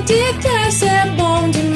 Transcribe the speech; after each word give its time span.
podcast 0.00 0.84
é 0.86 1.06
bom 1.10 1.50
demais. 1.50 1.69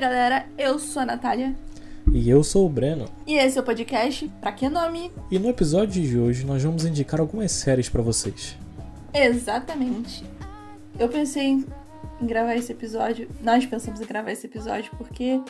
Galera, 0.00 0.46
eu 0.58 0.78
sou 0.78 1.02
a 1.02 1.06
Natália 1.06 1.54
E 2.12 2.28
eu 2.28 2.42
sou 2.42 2.66
o 2.66 2.68
Breno. 2.68 3.06
e 3.26 3.34
esse 3.34 3.58
é 3.58 3.60
o 3.60 3.64
podcast 3.64 4.28
Pra 4.40 4.50
Que 4.52 4.68
Nome? 4.68 5.12
E 5.30 5.38
no 5.38 5.48
episódio 5.48 6.02
de 6.02 6.18
hoje 6.18 6.44
nós 6.44 6.62
vamos 6.62 6.84
indicar 6.84 7.20
algumas 7.20 7.52
séries 7.52 7.88
pra 7.88 8.02
vocês. 8.02 8.56
Exatamente. 9.12 10.24
Eu 10.98 11.08
pensei 11.08 11.44
em 11.48 11.66
gravar 12.22 12.54
esse 12.56 12.72
episódio, 12.72 13.28
nós 13.42 13.64
pensamos 13.66 14.00
em 14.00 14.04
gravar 14.06 14.32
esse 14.32 14.46
episódio 14.46 14.90
porque, 14.96 15.40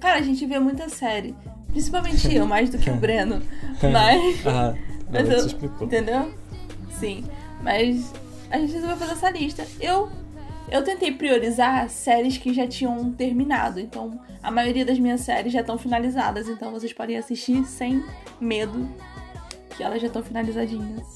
cara, 0.00 0.18
a 0.18 0.22
gente 0.22 0.44
vê 0.46 0.58
muita 0.58 0.88
série. 0.88 1.34
Principalmente 1.68 2.34
eu, 2.34 2.46
mais 2.46 2.68
do 2.70 2.78
que 2.78 2.90
o 2.90 2.96
Breno. 2.96 3.40
Mas. 3.92 4.44
ah, 4.46 4.74
mas 5.10 5.28
você 5.28 5.34
eu- 5.34 5.46
explicou. 5.46 5.86
Entendeu? 5.86 6.32
Sim. 6.98 7.24
Mas 7.62 8.12
a 8.50 8.58
gente 8.58 8.72
resolveu 8.72 8.96
fazer 8.96 9.12
essa 9.12 9.30
lista. 9.30 9.66
Eu. 9.80 10.08
Eu 10.68 10.84
tentei 10.84 11.12
priorizar 11.12 11.88
séries 11.88 12.38
que 12.38 12.54
já 12.54 12.66
tinham 12.66 13.12
terminado. 13.12 13.80
Então, 13.80 14.20
a 14.42 14.50
maioria 14.50 14.84
das 14.84 14.98
minhas 14.98 15.20
séries 15.20 15.52
já 15.52 15.60
estão 15.60 15.76
finalizadas. 15.76 16.48
Então, 16.48 16.70
vocês 16.70 16.92
podem 16.92 17.16
assistir 17.16 17.64
sem 17.64 18.04
medo 18.40 18.88
que 19.76 19.82
elas 19.82 20.00
já 20.00 20.06
estão 20.06 20.22
finalizadinhas. 20.22 21.06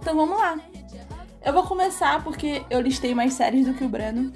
Então, 0.00 0.16
vamos 0.16 0.38
lá. 0.38 0.58
Eu 1.44 1.52
vou 1.52 1.62
começar 1.62 2.22
porque 2.24 2.62
eu 2.68 2.80
listei 2.80 3.14
mais 3.14 3.34
séries 3.34 3.66
do 3.66 3.74
que 3.74 3.84
o 3.84 3.88
Breno. 3.88 4.32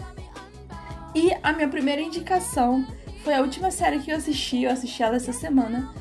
E 1.15 1.31
a 1.43 1.53
minha 1.53 1.69
primeira 1.69 2.01
indicação 2.01 2.87
foi 3.23 3.35
a 3.35 3.41
última 3.41 3.71
série 3.71 3.99
que 3.99 4.11
eu 4.11 4.17
assisti. 4.17 4.63
Eu 4.63 4.71
assisti 4.71 5.03
ela 5.03 5.17
essa 5.17 5.33
semana. 5.33 5.93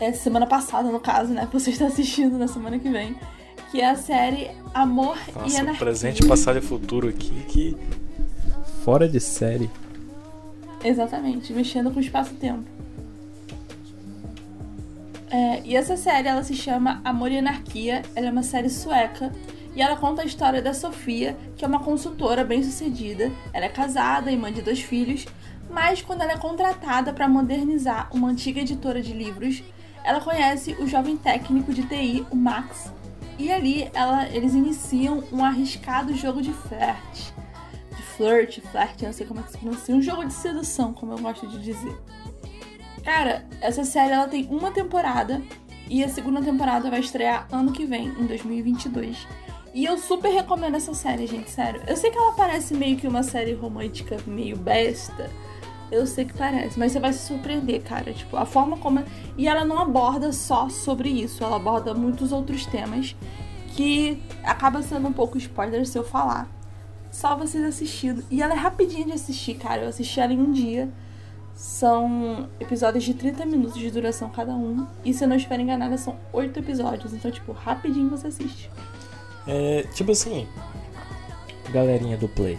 É, 0.00 0.12
semana 0.12 0.46
passada, 0.46 0.90
no 0.90 1.00
caso, 1.00 1.32
né? 1.32 1.48
Você 1.52 1.70
está 1.70 1.86
assistindo 1.86 2.38
na 2.38 2.48
semana 2.48 2.78
que 2.78 2.88
vem. 2.88 3.16
Que 3.72 3.80
é 3.80 3.88
a 3.88 3.96
série 3.96 4.50
Amor 4.74 5.16
e 5.28 5.32
Nossa, 5.32 5.60
Anarquia. 5.60 5.78
presente, 5.78 6.26
passado 6.26 6.58
e 6.58 6.60
futuro 6.60 7.08
aqui 7.08 7.32
que. 7.48 7.76
Fora 8.84 9.08
de 9.08 9.18
série. 9.18 9.70
Exatamente, 10.84 11.54
mexendo 11.54 11.90
com 11.90 11.96
o 11.96 12.02
espaço-tempo. 12.02 12.64
É, 15.30 15.62
e 15.64 15.74
essa 15.74 15.96
série, 15.96 16.28
ela 16.28 16.44
se 16.44 16.54
chama 16.54 17.00
Amor 17.02 17.32
e 17.32 17.38
Anarquia. 17.38 18.02
Ela 18.14 18.26
é 18.26 18.30
uma 18.30 18.42
série 18.42 18.68
sueca. 18.68 19.32
E 19.74 19.80
ela 19.80 19.96
conta 19.96 20.20
a 20.20 20.26
história 20.26 20.60
da 20.60 20.74
Sofia, 20.74 21.34
que 21.56 21.64
é 21.64 21.68
uma 21.68 21.80
consultora 21.80 22.44
bem-sucedida. 22.44 23.32
Ela 23.54 23.64
é 23.64 23.70
casada 23.70 24.30
e 24.30 24.36
mãe 24.36 24.52
de 24.52 24.60
dois 24.60 24.82
filhos. 24.82 25.24
Mas 25.70 26.02
quando 26.02 26.20
ela 26.20 26.32
é 26.32 26.36
contratada 26.36 27.10
para 27.14 27.26
modernizar 27.26 28.10
uma 28.12 28.28
antiga 28.28 28.60
editora 28.60 29.00
de 29.00 29.14
livros, 29.14 29.62
ela 30.04 30.20
conhece 30.20 30.76
o 30.78 30.86
jovem 30.86 31.16
técnico 31.16 31.72
de 31.72 31.84
TI, 31.84 32.26
o 32.30 32.36
Max. 32.36 32.92
E 33.38 33.50
ali 33.50 33.90
ela- 33.94 34.28
eles 34.28 34.54
iniciam 34.54 35.24
um 35.32 35.44
arriscado 35.44 36.14
jogo 36.14 36.40
de 36.42 36.52
flerte 36.52 37.32
de 37.96 38.02
flirt, 38.02 38.60
flerte, 38.70 39.04
não 39.04 39.12
sei 39.12 39.26
como 39.26 39.40
é 39.40 39.42
que 39.42 39.52
se 39.52 39.58
pronuncia, 39.58 39.94
um 39.94 40.00
jogo 40.02 40.24
de 40.24 40.32
sedução, 40.32 40.92
como 40.94 41.12
eu 41.12 41.18
gosto 41.18 41.46
de 41.46 41.58
dizer. 41.58 41.94
Cara, 43.04 43.44
essa 43.60 43.84
série 43.84 44.12
ela 44.12 44.28
tem 44.28 44.46
uma 44.50 44.70
temporada 44.70 45.42
e 45.88 46.02
a 46.02 46.08
segunda 46.08 46.40
temporada 46.40 46.88
vai 46.88 47.00
estrear 47.00 47.46
ano 47.50 47.72
que 47.72 47.84
vem, 47.84 48.08
em 48.08 48.26
2022. 48.26 49.26
E 49.74 49.84
eu 49.84 49.98
super 49.98 50.30
recomendo 50.30 50.76
essa 50.76 50.94
série, 50.94 51.26
gente, 51.26 51.50
sério. 51.50 51.82
Eu 51.86 51.96
sei 51.96 52.10
que 52.10 52.18
ela 52.18 52.32
parece 52.32 52.74
meio 52.74 52.96
que 52.96 53.06
uma 53.08 53.22
série 53.22 53.52
romântica 53.54 54.16
meio 54.26 54.56
besta. 54.56 55.30
Eu 55.92 56.06
sei 56.06 56.24
que 56.24 56.32
parece, 56.32 56.78
mas 56.78 56.90
você 56.90 56.98
vai 56.98 57.12
se 57.12 57.26
surpreender, 57.26 57.82
cara. 57.82 58.12
Tipo, 58.12 58.36
a 58.36 58.46
forma 58.46 58.78
como. 58.78 59.04
E 59.36 59.46
ela 59.46 59.64
não 59.64 59.78
aborda 59.78 60.32
só 60.32 60.68
sobre 60.68 61.10
isso, 61.10 61.44
ela 61.44 61.56
aborda 61.56 61.94
muitos 61.94 62.32
outros 62.32 62.66
temas 62.66 63.14
que 63.76 64.20
acaba 64.42 64.82
sendo 64.82 65.06
um 65.06 65.12
pouco 65.12 65.38
spoiler 65.38 65.86
se 65.86 65.98
eu 65.98 66.04
falar 66.04 66.48
só 67.12 67.36
vocês 67.36 67.62
assistindo. 67.62 68.24
E 68.30 68.42
ela 68.42 68.54
é 68.54 68.56
rapidinha 68.56 69.04
de 69.04 69.12
assistir, 69.12 69.54
cara. 69.54 69.82
Eu 69.82 69.88
assisti 69.90 70.18
ela 70.18 70.32
em 70.32 70.40
um 70.40 70.50
dia. 70.50 70.88
São 71.54 72.48
episódios 72.58 73.04
de 73.04 73.12
30 73.12 73.44
minutos 73.44 73.78
de 73.78 73.90
duração 73.90 74.30
cada 74.30 74.54
um. 74.54 74.86
E 75.04 75.12
se 75.12 75.22
eu 75.22 75.28
não 75.28 75.36
estiver 75.36 75.60
enganada, 75.60 75.96
são 75.98 76.16
oito 76.32 76.58
episódios. 76.58 77.12
Então, 77.12 77.30
tipo, 77.30 77.52
rapidinho 77.52 78.08
você 78.08 78.28
assiste. 78.28 78.70
É, 79.46 79.82
tipo 79.94 80.10
assim, 80.12 80.48
galerinha 81.70 82.16
do 82.16 82.28
Play. 82.28 82.58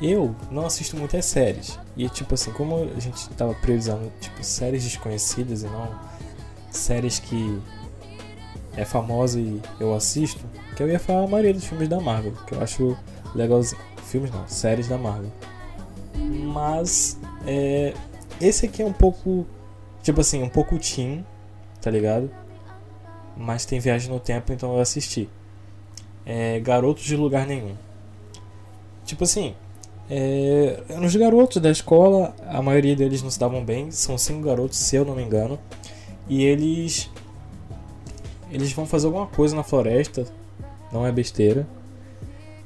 Eu 0.00 0.34
não 0.50 0.66
assisto 0.66 0.96
muitas 0.96 1.24
séries. 1.24 1.78
E 1.96 2.08
tipo 2.08 2.34
assim, 2.34 2.52
como 2.52 2.90
a 2.96 3.00
gente 3.00 3.28
tava 3.30 3.54
priorizando 3.54 4.10
tipo, 4.20 4.42
séries 4.42 4.82
desconhecidas 4.84 5.62
e 5.62 5.66
não 5.66 5.88
séries 6.70 7.18
que 7.18 7.60
é 8.76 8.84
famosa 8.84 9.38
e 9.38 9.60
eu 9.78 9.94
assisto, 9.94 10.44
que 10.76 10.82
eu 10.82 10.88
ia 10.88 10.98
falar 10.98 11.24
a 11.24 11.28
maioria 11.28 11.54
dos 11.54 11.64
filmes 11.64 11.88
da 11.88 12.00
Marvel, 12.00 12.32
que 12.46 12.54
eu 12.54 12.60
acho 12.60 12.96
legalzinho. 13.34 13.80
Filmes 14.04 14.30
não, 14.30 14.46
séries 14.46 14.88
da 14.88 14.98
Marvel. 14.98 15.30
Mas 16.52 17.18
é, 17.46 17.94
esse 18.40 18.66
aqui 18.66 18.82
é 18.82 18.86
um 18.86 18.92
pouco, 18.92 19.46
tipo 20.02 20.20
assim, 20.20 20.42
um 20.42 20.48
pouco 20.48 20.78
teen, 20.78 21.24
tá 21.80 21.90
ligado? 21.90 22.30
Mas 23.36 23.64
tem 23.64 23.80
viagem 23.80 24.10
no 24.10 24.20
tempo, 24.20 24.52
então 24.52 24.74
eu 24.74 24.80
assisti 24.80 25.28
é, 26.26 26.60
garotos 26.60 27.04
de 27.04 27.16
lugar 27.16 27.46
nenhum. 27.46 27.74
Tipo 29.04 29.24
assim, 29.24 29.54
é, 30.08 30.82
nos 31.00 31.16
garotos 31.16 31.62
da 31.62 31.70
escola, 31.70 32.34
a 32.46 32.60
maioria 32.60 32.94
deles 32.94 33.22
não 33.22 33.30
se 33.30 33.38
davam 33.38 33.64
bem. 33.64 33.90
São 33.90 34.18
cinco 34.18 34.42
garotos, 34.42 34.78
se 34.78 34.96
eu 34.96 35.04
não 35.04 35.14
me 35.14 35.22
engano. 35.22 35.58
E 36.28 36.44
eles. 36.44 37.10
Eles 38.50 38.72
vão 38.72 38.86
fazer 38.86 39.06
alguma 39.06 39.26
coisa 39.26 39.56
na 39.56 39.62
floresta. 39.62 40.26
Não 40.92 41.06
é 41.06 41.10
besteira. 41.10 41.66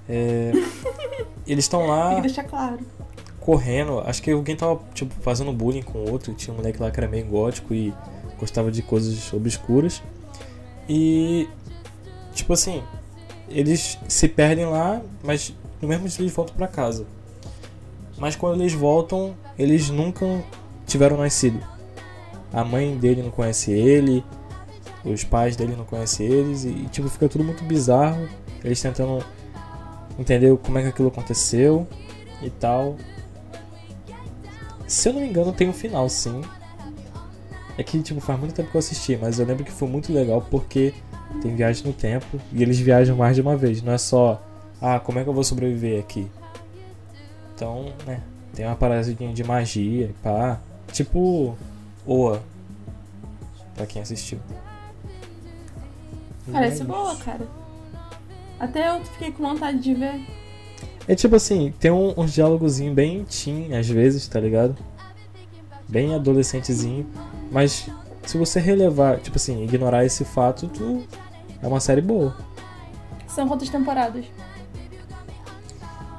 É, 0.09 0.53
eles 1.47 1.65
estão 1.65 1.87
lá 1.87 2.17
que 2.17 2.23
deixar 2.23 2.45
claro. 2.45 2.79
correndo. 3.41 4.01
Acho 4.01 4.23
que 4.23 4.31
alguém 4.31 4.57
tava 4.57 4.81
tipo, 4.93 5.15
fazendo 5.21 5.53
bullying 5.53 5.83
com 5.83 5.99
outro. 6.11 6.35
Tinha 6.35 6.53
um 6.53 6.57
moleque 6.57 6.83
lá 6.83 6.91
que 6.91 6.99
era 6.99 7.09
meio 7.09 7.27
gótico 7.27 7.73
e 7.73 7.95
gostava 8.39 8.71
de 8.71 8.83
coisas 8.83 9.33
obscuras. 9.33 10.03
E. 10.89 11.49
Tipo 12.35 12.53
assim, 12.53 12.85
eles 13.49 13.99
se 14.07 14.29
perdem 14.29 14.67
lá, 14.67 15.03
mas 15.25 15.53
no 15.81 15.89
mesmo 15.89 16.09
dia 16.09 16.21
eles 16.21 16.33
voltam 16.33 16.55
pra 16.55 16.69
casa. 16.69 17.07
Mas 18.19 18.35
quando 18.35 18.61
eles 18.61 18.73
voltam, 18.73 19.35
eles 19.59 19.91
nunca 19.91 20.27
tiveram 20.87 21.17
nascido. 21.17 21.61
A 22.53 22.65
mãe 22.65 22.97
dele 22.97 23.23
não 23.23 23.31
conhece 23.31 23.71
ele, 23.71 24.25
os 25.05 25.23
pais 25.25 25.55
dele 25.57 25.75
não 25.77 25.85
conhecem 25.85 26.27
eles, 26.27 26.65
e 26.65 26.73
tipo, 26.91 27.09
fica 27.09 27.29
tudo 27.29 27.45
muito 27.45 27.63
bizarro. 27.65 28.29
Eles 28.65 28.81
tentando 28.81 29.25
entender 30.19 30.57
como 30.59 30.79
é 30.79 30.83
que 30.83 30.89
aquilo 30.89 31.09
aconteceu 31.09 31.87
e 32.43 32.51
tal. 32.51 32.97
Se 34.87 35.09
eu 35.09 35.13
não 35.13 35.21
me 35.21 35.29
engano, 35.29 35.53
tem 35.53 35.69
um 35.69 35.73
final 35.73 36.09
sim. 36.09 36.41
É 37.77 37.83
que 37.85 38.03
tipo, 38.03 38.21
faz 38.21 38.39
muito 38.41 38.55
tempo 38.55 38.71
que 38.71 38.77
eu 38.77 38.81
assisti, 38.81 39.17
mas 39.17 39.39
eu 39.39 39.47
lembro 39.47 39.65
que 39.65 39.71
foi 39.71 39.87
muito 39.87 40.13
legal 40.13 40.45
porque 40.51 40.93
tem 41.41 41.55
viagem 41.55 41.87
no 41.87 41.93
tempo 41.93 42.41
e 42.53 42.63
eles 42.63 42.79
viajam 42.79 43.17
mais 43.17 43.37
de 43.37 43.43
uma 43.43 43.57
vez. 43.57 43.83
Não 43.83 43.93
é 43.93 43.99
só, 43.99 44.43
ah, 44.81 44.99
como 44.99 45.21
é 45.21 45.23
que 45.23 45.29
eu 45.29 45.35
vou 45.35 45.45
sobreviver 45.45 46.01
aqui? 46.01 46.29
Então, 47.59 47.93
né, 48.07 48.23
tem 48.55 48.65
uma 48.65 48.77
paradinha 48.77 49.35
de 49.35 49.43
magia 49.43 50.07
e 50.07 50.13
pá. 50.23 50.61
Tipo, 50.93 51.59
Oa. 52.07 52.41
Pra 53.75 53.85
quem 53.85 54.01
assistiu. 54.01 54.39
Parece 56.53 56.83
É 56.83 56.85
boa, 56.85 57.17
cara. 57.17 57.49
Até 58.61 58.89
eu 58.97 59.05
fiquei 59.05 59.33
com 59.33 59.43
vontade 59.43 59.81
de 59.81 59.93
ver. 59.93 60.25
É 61.09 61.17
tipo 61.17 61.35
assim, 61.35 61.75
tem 61.81 61.91
um, 61.91 62.15
uns 62.17 62.33
diálogozinho 62.33 62.95
bem 62.95 63.25
teen 63.25 63.77
às 63.77 63.89
vezes, 63.89 64.29
tá 64.29 64.39
ligado? 64.39 64.77
Bem 65.89 66.15
adolescentezinho. 66.15 67.09
Mas 67.51 67.91
se 68.25 68.39
você 68.39 68.61
relevar, 68.61 69.19
tipo 69.19 69.37
assim, 69.37 69.65
ignorar 69.65 70.05
esse 70.05 70.25
fato, 70.25 70.69
tu 70.69 71.05
é 71.61 71.67
uma 71.67 71.81
série 71.81 72.03
boa. 72.03 72.37
São 73.27 73.49
quantas 73.49 73.69
temporadas? 73.69 74.27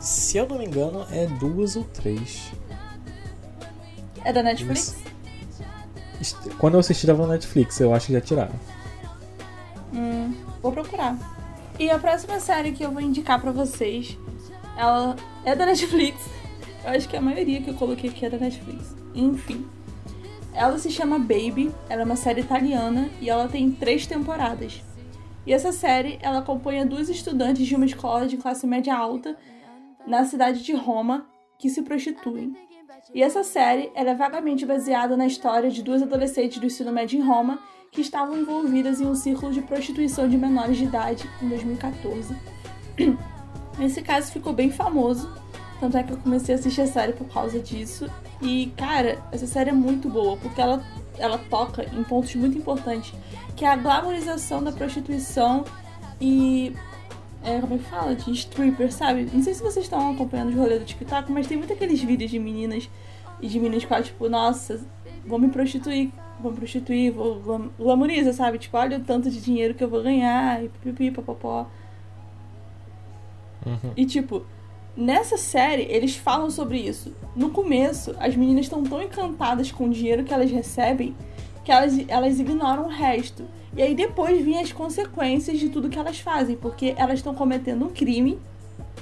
Se 0.10 0.38
eu 0.38 0.48
não 0.48 0.58
me 0.58 0.66
engano, 0.66 1.06
é 1.12 1.28
duas 1.28 1.76
ou 1.76 1.84
três. 1.84 2.52
É 4.26 4.34
da 4.34 4.42
Netflix? 4.42 4.96
Est- 6.20 6.50
Quando 6.58 6.74
eu 6.74 6.80
assisti 6.80 7.06
tava 7.06 7.28
na 7.28 7.34
Netflix, 7.34 7.80
eu 7.80 7.94
acho 7.94 8.08
que 8.08 8.14
já 8.14 8.22
tiraram. 8.22 8.54
Hum, 9.94 10.34
vou 10.64 10.72
procurar. 10.72 11.16
E 11.78 11.92
a 11.92 12.00
próxima 12.00 12.40
série 12.40 12.72
que 12.72 12.84
eu 12.84 12.92
vou 12.92 13.02
indicar 13.02 13.40
pra 13.40 13.52
vocês, 13.52 14.18
ela 14.76 15.16
é 15.46 15.56
da 15.56 15.66
Netflix. 15.66 16.18
Eu 16.84 16.92
acho 16.92 17.10
que 17.10 17.18
a 17.18 17.22
maioria 17.22 17.62
que 17.62 17.70
eu 17.70 17.74
coloquei 17.74 18.10
aqui 18.10 18.26
é 18.26 18.30
da 18.30 18.38
Netflix. 18.38 18.96
Enfim. 19.14 19.68
Ela 20.54 20.80
se 20.80 20.90
chama 20.90 21.20
Baby, 21.20 21.72
ela 21.90 22.04
é 22.04 22.06
uma 22.06 22.16
série 22.16 22.40
italiana 22.40 23.10
e 23.20 23.30
ela 23.30 23.50
tem 23.50 23.70
três 23.70 24.08
temporadas. 24.08 24.82
E 25.46 25.52
essa 25.52 25.74
série, 25.74 26.18
ela 26.22 26.40
acompanha 26.40 26.86
duas 26.86 27.10
estudantes 27.10 27.68
de 27.68 27.76
uma 27.76 27.86
escola 27.86 28.26
de 28.28 28.38
classe 28.38 28.66
média 28.66 28.96
alta 28.96 29.36
na 30.08 30.26
cidade 30.26 30.64
de 30.64 30.74
Roma 30.74 31.28
que 31.58 31.70
se 31.70 31.82
prostituem. 31.82 32.54
E 33.14 33.24
essa 33.24 33.44
série 33.44 33.92
ela 33.96 34.12
é 34.12 34.16
vagamente 34.16 34.66
baseada 34.66 35.16
na 35.18 35.26
história 35.26 35.70
de 35.70 35.82
duas 35.84 36.02
adolescentes 36.02 36.60
do 36.60 36.66
ensino 36.66 36.92
médio 36.92 37.20
em 37.20 37.24
Roma 37.24 37.60
que 37.92 38.02
estavam 38.02 38.38
envolvidas 38.38 39.02
em 39.02 39.08
um 39.08 39.16
círculo 39.16 39.52
de 39.52 39.62
prostituição 39.62 40.28
de 40.28 40.38
menores 40.38 40.78
de 40.78 40.86
idade 40.86 41.30
em 41.42 41.50
2014. 41.50 42.36
Esse 43.80 44.02
caso 44.02 44.32
ficou 44.32 44.54
bem 44.54 44.70
famoso, 44.70 45.32
tanto 45.80 45.98
é 45.98 46.04
que 46.04 46.12
eu 46.12 46.18
comecei 46.18 46.54
a 46.54 46.58
assistir 46.58 46.82
a 46.82 46.88
série 46.88 47.14
por 47.14 47.28
causa 47.30 47.60
disso. 47.60 48.10
E, 48.42 48.72
cara, 48.78 49.24
essa 49.32 49.48
série 49.48 49.70
é 49.70 49.74
muito 49.74 50.10
boa, 50.10 50.36
porque 50.38 50.60
ela, 50.60 50.84
ela 51.18 51.38
toca 51.38 51.84
em 51.84 52.04
pontos 52.04 52.36
muito 52.36 52.58
importantes, 52.58 53.14
que 53.56 53.64
é 53.64 53.70
a 53.70 53.76
glamorização 53.76 54.62
da 54.62 54.72
prostituição 54.72 55.64
e 56.20 56.76
é, 57.50 57.62
como 57.62 57.76
é 57.76 57.78
que 57.78 57.84
fala? 57.86 58.16
De 58.16 58.32
stripper, 58.32 58.92
sabe? 58.92 59.28
Não 59.34 59.42
sei 59.42 59.54
se 59.54 59.62
vocês 59.62 59.86
estão 59.86 60.12
acompanhando 60.12 60.50
os 60.50 60.56
rolês 60.56 60.80
do 60.80 60.86
TikTok, 60.86 61.32
mas 61.32 61.48
tem 61.48 61.58
muito 61.58 61.74
aqueles 61.74 62.02
vídeos 62.02 62.30
de 62.30 62.40
meninas 62.40 62.90
e 63.42 63.48
de 63.48 63.60
meninas 63.60 63.84
que 63.84 63.90
falam, 63.90 64.04
tipo, 64.04 64.30
nossa, 64.30 64.80
vou 65.26 65.40
me 65.40 65.50
prostituir, 65.50 66.12
vou 66.40 66.52
me 66.52 66.58
prostituir, 66.58 67.12
vou 67.12 67.72
glamoriza, 67.78 68.34
sabe? 68.34 68.58
Tipo, 68.58 68.78
olha 68.78 68.98
o 68.98 69.02
tanto 69.02 69.30
de 69.30 69.42
dinheiro 69.42 69.74
que 69.74 69.84
eu 69.84 69.90
vou 69.90 70.02
ganhar, 70.02 70.64
e 70.64 70.70
pipipi, 70.70 71.12
papapó. 71.12 71.68
Uhum. 73.66 73.92
E 73.96 74.06
tipo, 74.06 74.46
nessa 74.96 75.38
série 75.38 75.84
eles 75.84 76.16
falam 76.16 76.50
sobre 76.50 76.78
isso. 76.78 77.14
No 77.36 77.50
começo, 77.50 78.16
as 78.20 78.36
meninas 78.36 78.66
estão 78.66 78.84
tão 78.84 79.02
encantadas 79.02 79.72
com 79.72 79.86
o 79.86 79.90
dinheiro 79.90 80.24
que 80.24 80.34
elas 80.34 80.52
recebem 80.52 81.16
que 81.70 81.74
elas, 81.74 81.94
elas 82.08 82.40
ignoram 82.40 82.86
o 82.86 82.88
resto. 82.88 83.46
E 83.78 83.82
aí 83.84 83.94
depois 83.94 84.44
vêm 84.44 84.60
as 84.60 84.72
consequências 84.72 85.60
de 85.60 85.70
tudo 85.70 85.88
que 85.88 86.00
elas 86.00 86.20
fazem, 86.20 86.56
porque 86.56 86.96
elas 86.98 87.20
estão 87.20 87.36
cometendo 87.36 87.86
um 87.86 87.90
crime, 87.90 88.40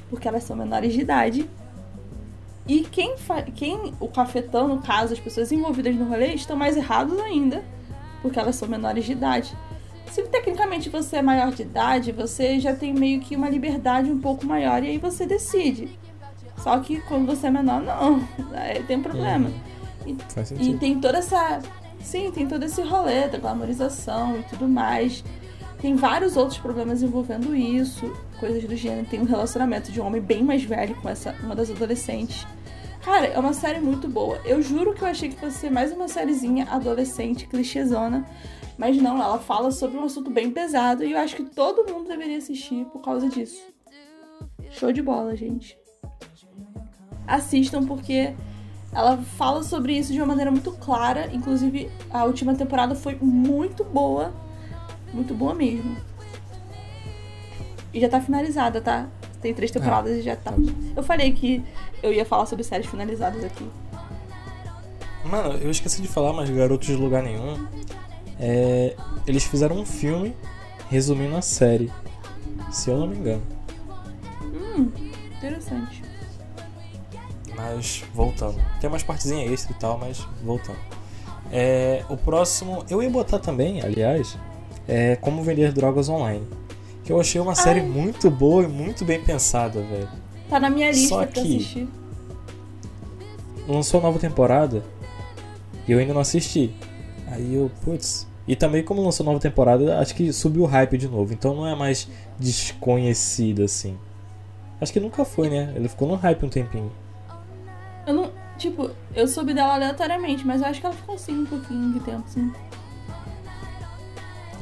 porque 0.09 0.27
elas 0.27 0.43
são 0.43 0.53
menores 0.53 0.93
de 0.93 0.99
idade. 0.99 1.49
E 2.67 2.81
quem, 2.81 3.15
quem 3.55 3.93
o 4.01 4.09
cafetão, 4.09 4.67
no 4.67 4.81
caso, 4.81 5.13
as 5.13 5.19
pessoas 5.19 5.49
envolvidas 5.49 5.95
no 5.95 6.03
rolê, 6.03 6.33
estão 6.33 6.57
mais 6.57 6.75
errados 6.75 7.17
ainda, 7.21 7.63
porque 8.21 8.37
elas 8.37 8.57
são 8.57 8.67
menores 8.67 9.05
de 9.05 9.13
idade. 9.13 9.55
Se 10.11 10.21
tecnicamente 10.23 10.89
você 10.89 11.17
é 11.17 11.21
maior 11.21 11.53
de 11.53 11.61
idade, 11.61 12.11
você 12.11 12.59
já 12.59 12.75
tem 12.75 12.93
meio 12.93 13.21
que 13.21 13.37
uma 13.37 13.49
liberdade 13.49 14.11
um 14.11 14.19
pouco 14.19 14.45
maior 14.45 14.83
e 14.83 14.87
aí 14.87 14.97
você 14.97 15.25
decide. 15.25 15.97
Só 16.57 16.77
que 16.79 16.99
quando 17.01 17.27
você 17.27 17.47
é 17.47 17.49
menor, 17.49 17.81
não. 17.81 18.27
Aí 18.53 18.83
tem 18.87 18.97
um 18.97 19.03
problema. 19.03 19.49
Uhum. 20.05 20.17
E, 20.59 20.69
e 20.69 20.77
tem 20.77 20.99
toda 20.99 21.19
essa 21.19 21.61
Sim, 22.07 22.31
tem 22.31 22.48
todo 22.48 22.63
esse 22.63 22.81
rolê 22.81 23.27
da 23.27 23.38
glamorização 23.38 24.39
e 24.39 24.44
tudo 24.44 24.65
mais. 24.65 25.25
Tem 25.81 25.94
vários 25.94 26.38
outros 26.38 26.57
problemas 26.57 27.04
envolvendo 27.04 27.54
isso, 27.54 28.09
coisas 28.39 28.63
do 28.63 28.77
gênero. 28.77 29.06
Tem 29.06 29.19
um 29.19 29.25
relacionamento 29.25 29.92
de 29.92 30.00
um 30.00 30.06
homem 30.06 30.21
bem 30.21 30.42
mais 30.42 30.63
velho 30.63 30.95
com 31.01 31.09
essa 31.09 31.36
uma 31.44 31.54
das 31.54 31.69
adolescentes. 31.69 32.48
Cara, 33.04 33.25
é 33.25 33.38
uma 33.38 33.51
série 33.51 33.81
muito 33.81 34.07
boa. 34.07 34.39
Eu 34.45 34.62
juro 34.62 34.94
que 34.94 35.01
eu 35.01 35.07
achei 35.09 35.27
que 35.27 35.38
fosse 35.38 35.57
ser 35.57 35.69
mais 35.69 35.92
uma 35.92 36.07
sériezinha 36.07 36.65
adolescente, 36.71 37.45
clichêzona. 37.45 38.25
Mas 38.77 38.95
não, 39.01 39.21
ela 39.21 39.38
fala 39.38 39.69
sobre 39.69 39.98
um 39.98 40.06
assunto 40.06 40.31
bem 40.31 40.50
pesado 40.50 41.04
e 41.04 41.12
eu 41.12 41.18
acho 41.18 41.36
que 41.36 41.44
todo 41.44 41.92
mundo 41.92 42.07
deveria 42.07 42.38
assistir 42.38 42.86
por 42.86 43.01
causa 43.01 43.27
disso. 43.27 43.62
Show 44.71 44.94
de 44.94 45.01
bola, 45.01 45.36
gente. 45.36 45.77
Assistam 47.27 47.86
porque 47.86 48.33
ela 48.91 49.17
fala 49.17 49.63
sobre 49.63 49.97
isso 49.97 50.13
de 50.13 50.19
uma 50.19 50.27
maneira 50.27 50.51
muito 50.51 50.71
clara. 50.71 51.29
Inclusive, 51.33 51.89
a 52.09 52.23
última 52.23 52.55
temporada 52.55 52.95
foi 52.95 53.15
muito 53.21 53.83
boa. 53.83 54.33
Muito 55.13 55.33
boa 55.33 55.53
mesmo. 55.53 55.97
E 57.93 57.99
já 57.99 58.09
tá 58.09 58.21
finalizada, 58.21 58.81
tá? 58.81 59.07
Tem 59.41 59.53
três 59.53 59.71
temporadas 59.71 60.13
ah, 60.13 60.17
e 60.17 60.21
já 60.21 60.35
tá. 60.35 60.53
Eu 60.95 61.03
falei 61.03 61.31
que 61.31 61.63
eu 62.01 62.11
ia 62.11 62.25
falar 62.25 62.45
sobre 62.45 62.63
séries 62.63 62.87
finalizadas 62.87 63.43
aqui. 63.43 63.67
Mano, 65.25 65.57
eu 65.59 65.69
esqueci 65.69 66.01
de 66.01 66.07
falar, 66.07 66.33
mas 66.33 66.49
Garotos 66.49 66.87
de 66.87 66.95
Lugar 66.95 67.21
Nenhum. 67.21 67.67
É, 68.39 68.95
eles 69.25 69.43
fizeram 69.43 69.77
um 69.77 69.85
filme 69.85 70.35
resumindo 70.89 71.35
a 71.35 71.41
série. 71.41 71.91
Se 72.71 72.89
eu 72.89 72.97
não 72.97 73.07
me 73.07 73.17
engano. 73.17 73.43
Hum, 74.43 74.91
interessante. 75.35 76.06
Mas 77.57 78.04
voltando. 78.13 78.62
Tem 78.80 78.88
umas 78.88 79.01
partezinhas 79.01 79.51
extra 79.51 79.75
e 79.75 79.80
tal, 79.80 79.98
mas 79.98 80.19
voltando. 80.44 80.77
É, 81.51 82.06
o 82.07 82.15
próximo. 82.15 82.86
Eu 82.88 83.01
ia 83.01 83.09
botar 83.09 83.39
também, 83.39 83.81
aliás, 83.81 84.38
é 84.88 85.15
Como 85.15 85.42
Vender 85.42 85.74
Drogas 85.74 86.07
Online. 86.07 86.45
Que 87.04 87.12
eu 87.12 87.19
achei 87.19 87.42
uma 87.42 87.56
série 87.56 87.80
Ai. 87.80 87.88
muito 87.88 88.30
boa 88.30 88.63
e 88.63 88.68
muito 88.68 89.04
bem 89.04 89.21
pensada, 89.21 89.81
velho. 89.81 90.09
Tá 90.50 90.59
na 90.59 90.69
minha 90.69 90.92
lista 90.92 91.09
Só 91.09 91.18
pra 91.18 91.27
que 91.27 91.39
assistir. 91.39 91.89
Lançou 93.68 94.01
nova 94.01 94.19
temporada 94.19 94.83
e 95.88 95.92
eu 95.92 96.00
ainda 96.00 96.13
não 96.13 96.21
assisti. 96.21 96.74
Aí 97.27 97.56
eu, 97.56 97.71
putz. 97.83 98.27
E 98.48 98.56
também, 98.56 98.83
como 98.83 99.01
lançou 99.01 99.25
nova 99.25 99.39
temporada, 99.39 100.00
acho 100.00 100.15
que 100.15 100.31
subiu 100.31 100.63
o 100.63 100.65
hype 100.65 100.98
de 100.98 101.07
novo. 101.07 101.33
Então 101.33 101.56
não 101.56 101.68
é 101.68 101.75
mais 101.75 102.07
desconhecida 102.39 103.65
assim. 103.65 103.98
Acho 104.80 104.94
que 104.94 105.00
nunca 105.00 105.25
foi, 105.25 105.50
né? 105.50 105.74
Ele 105.75 105.89
ficou 105.89 106.07
no 106.07 106.15
hype 106.15 106.45
um 106.45 106.50
tempinho. 106.50 106.92
Eu 108.07 108.13
não. 108.13 108.31
Tipo, 108.57 108.89
eu 109.13 109.27
soube 109.27 109.54
dela 109.54 109.75
aleatoriamente, 109.75 110.48
mas 110.48 110.62
eu 110.62 110.68
acho 110.68 110.80
que 110.80 110.86
ela 110.86 110.95
ficou 110.95 111.13
assim 111.13 111.42
um 111.42 111.45
pouquinho 111.45 111.94
de 111.94 112.00
tempo, 112.00 112.24
sim. 112.27 112.51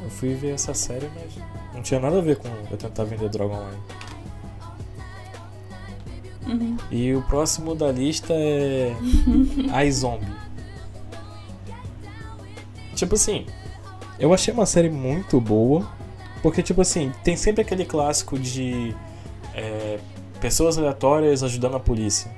Eu 0.02 0.10
fui 0.10 0.34
ver 0.34 0.50
essa 0.50 0.74
série, 0.74 1.08
mas 1.14 1.32
não 1.72 1.80
tinha 1.80 1.98
nada 1.98 2.18
a 2.18 2.20
ver 2.20 2.36
com 2.36 2.48
eu 2.70 2.76
tentar 2.76 3.04
vender 3.04 3.30
droga 3.30 3.54
online. 3.54 3.82
Uhum. 6.46 6.76
E 6.90 7.14
o 7.14 7.22
próximo 7.22 7.74
da 7.74 7.90
lista 7.90 8.34
é 8.34 8.94
iZombie. 9.86 10.26
Tipo 12.94 13.14
assim, 13.14 13.46
eu 14.18 14.34
achei 14.34 14.52
uma 14.52 14.66
série 14.66 14.90
muito 14.90 15.40
boa, 15.40 15.88
porque 16.42 16.62
tipo 16.62 16.82
assim, 16.82 17.12
tem 17.24 17.34
sempre 17.34 17.62
aquele 17.62 17.86
clássico 17.86 18.38
de 18.38 18.94
é, 19.54 19.98
pessoas 20.38 20.76
aleatórias 20.76 21.42
ajudando 21.42 21.76
a 21.76 21.80
polícia 21.80 22.30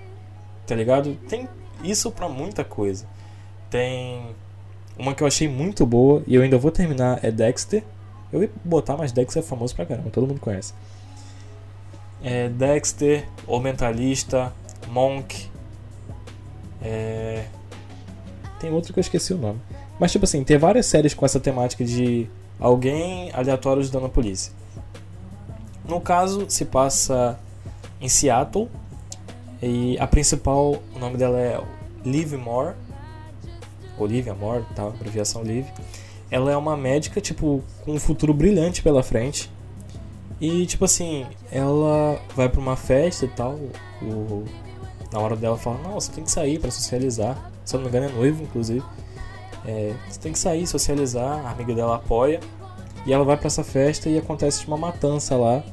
tá 0.69 0.75
ligado? 0.75 1.15
Tem 1.29 1.49
isso 1.83 2.13
pra 2.13 2.29
muita 2.29 2.63
coisa. 2.63 3.07
Tem 3.71 4.23
uma 4.99 5.15
que 5.15 5.23
eu 5.23 5.27
achei 5.27 5.49
muito 5.49 5.87
boa 5.87 6.23
e 6.27 6.35
eu 6.35 6.43
ainda 6.43 6.59
vou 6.59 6.71
terminar 6.71 7.19
é 7.25 7.31
Dexter. 7.31 7.83
Eu 8.31 8.43
ia 8.43 8.51
botar, 8.63 8.97
mas 8.97 9.11
Dexter 9.11 9.43
é 9.43 9.47
famoso 9.47 9.75
pra 9.75 9.87
caramba, 9.87 10.11
todo 10.11 10.27
mundo 10.27 10.41
conhece. 10.41 10.75
É 12.23 12.51
Dexter, 12.51 13.27
O 13.47 13.59
Mentalista, 13.59 14.53
Monk. 14.89 15.49
É... 16.83 17.47
Tem 18.61 18.71
outro 18.71 18.93
que 18.93 18.99
eu 18.99 19.03
esqueci 19.03 19.33
o 19.33 19.39
nome. 19.39 19.61
Mas, 19.99 20.13
tipo 20.13 20.25
assim, 20.25 20.45
tem 20.45 20.59
várias 20.59 20.87
séries 20.87 21.15
com 21.15 21.25
essa 21.25 21.41
temática 21.41 21.85
de 21.85 22.29
alguém 22.61 23.31
aleatório 23.33 23.81
ajudando 23.81 24.07
a 24.07 24.09
polícia. 24.09 24.53
No 25.85 26.01
caso, 26.01 26.45
se 26.49 26.65
passa 26.65 27.39
em 28.01 28.09
Seattle, 28.09 28.69
e 29.62 29.99
a 29.99 30.07
principal, 30.07 30.83
o 30.95 30.99
nome 30.99 31.17
dela 31.17 31.38
é 31.38 31.61
Liv 32.05 32.35
Moore. 32.35 32.75
Olivia 33.99 34.35
Moore, 34.35 34.65
tá? 34.75 34.85
Abreviação 34.85 35.43
Liv. 35.43 35.67
Ela 36.31 36.53
é 36.53 36.57
uma 36.57 36.77
médica, 36.77 37.21
tipo, 37.21 37.62
com 37.85 37.93
um 37.93 37.99
futuro 37.99 38.33
brilhante 38.33 38.83
pela 38.83 39.03
frente. 39.03 39.50
E, 40.41 40.67
tipo 40.67 40.85
assim, 40.85 41.27
ela 41.50 42.21
vai 42.37 42.49
pra 42.49 42.61
uma 42.61 42.77
festa 42.77 43.25
e 43.25 43.29
tal. 43.29 43.59
O, 44.00 44.45
na 45.12 45.19
hora 45.19 45.35
dela 45.35 45.57
fala: 45.57 45.79
Não, 45.83 45.95
você 45.95 46.12
tem 46.12 46.23
que 46.23 46.31
sair 46.31 46.61
para 46.61 46.71
socializar. 46.71 47.50
Se 47.65 47.75
eu 47.75 47.81
não 47.81 47.85
me 47.85 47.91
engano, 47.91 48.12
é 48.12 48.17
noivo, 48.17 48.43
inclusive. 48.43 48.85
É, 49.67 49.93
você 50.09 50.21
tem 50.21 50.33
que 50.33 50.38
sair, 50.38 50.67
socializar. 50.67 51.45
A 51.45 51.50
amiga 51.50 51.75
dela 51.75 51.97
apoia. 51.97 52.41
E 53.05 53.12
ela 53.12 53.25
vai 53.25 53.37
para 53.37 53.47
essa 53.47 53.65
festa 53.65 54.09
e 54.09 54.19
acontece 54.19 54.67
uma 54.67 54.77
matança 54.77 55.35
lá. 55.35 55.65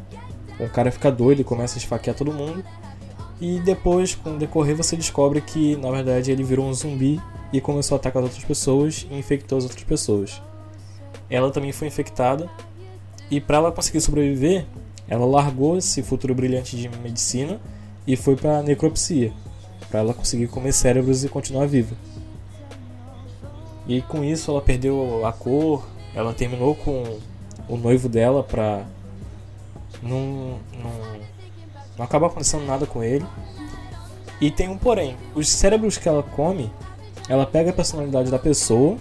O 0.60 0.70
cara 0.70 0.90
fica 0.90 1.12
doido 1.12 1.42
e 1.42 1.44
começa 1.44 1.76
a 1.76 1.80
esfaquear 1.80 2.16
todo 2.16 2.32
mundo. 2.32 2.64
E 3.40 3.60
depois, 3.60 4.16
com 4.16 4.36
o 4.36 4.38
decorrer, 4.38 4.76
você 4.76 4.96
descobre 4.96 5.42
que 5.42 5.76
na 5.76 5.92
verdade 5.92 6.32
ele 6.32 6.44
virou 6.44 6.66
um 6.66 6.74
zumbi 6.74 7.22
e 7.52 7.60
começou 7.60 7.96
a 7.96 8.00
atacar 8.00 8.24
as 8.24 8.30
outras 8.30 8.46
pessoas 8.46 9.06
e 9.10 9.18
infectou 9.18 9.58
as 9.58 9.66
outras 9.66 9.84
pessoas. 9.84 10.42
Ela 11.30 11.52
também 11.52 11.72
foi 11.72 11.88
infectada 11.88 12.50
e 13.30 13.42
para 13.42 13.58
ela 13.58 13.72
conseguir 13.72 14.02
sobreviver, 14.02 14.66
ela 15.08 15.26
largou 15.26 15.78
esse 15.78 16.02
futuro 16.02 16.34
brilhante 16.34 16.78
de 16.78 16.88
medicina 17.00 17.60
e 18.08 18.16
foi 18.16 18.36
para 18.36 18.62
necropsia, 18.62 19.34
para 19.90 20.00
ela 20.00 20.14
conseguir 20.14 20.48
comer 20.48 20.72
cérebros 20.72 21.24
e 21.24 21.30
continuar 21.30 21.68
viva. 21.68 21.96
E 23.88 24.02
com 24.02 24.24
isso 24.24 24.50
ela 24.50 24.62
perdeu 24.62 25.26
a 25.26 25.34
cor, 25.34 25.86
ela 26.14 26.34
terminou 26.34 26.76
com 26.76 27.20
o 27.68 27.78
noivo 27.78 28.08
dela 28.08 28.44
para 28.44 28.86
não, 30.02 30.60
não 30.82 31.25
não 31.98 32.06
acaba 32.06 32.28
acontecendo 32.28 32.66
nada 32.66 32.86
com 32.86 33.04
ele. 33.04 33.26
E 34.40 34.52
tem 34.52 34.70
um 34.70 34.78
porém. 34.78 35.16
Os 35.34 35.48
cérebros 35.48 35.98
que 35.98 36.08
ela 36.08 36.22
come, 36.22 36.72
ela 37.30 37.46
pega 37.46 37.70
a 37.70 37.74
personalidade 37.74 38.30
da 38.30 38.40
pessoa 38.40 38.98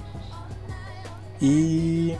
e. 1.40 2.16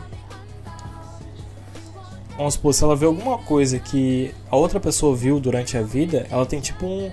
Vamos 2.37 2.55
supor, 2.55 2.73
se 2.73 2.83
ela 2.83 2.95
vê 2.95 3.05
alguma 3.05 3.37
coisa 3.37 3.79
que 3.79 4.33
a 4.51 4.57
outra 4.57 4.79
pessoa 4.79 5.15
viu 5.15 5.39
durante 5.39 5.77
a 5.77 5.81
vida, 5.81 6.27
ela 6.29 6.45
tem 6.45 6.59
tipo 6.59 6.85
um, 6.85 7.09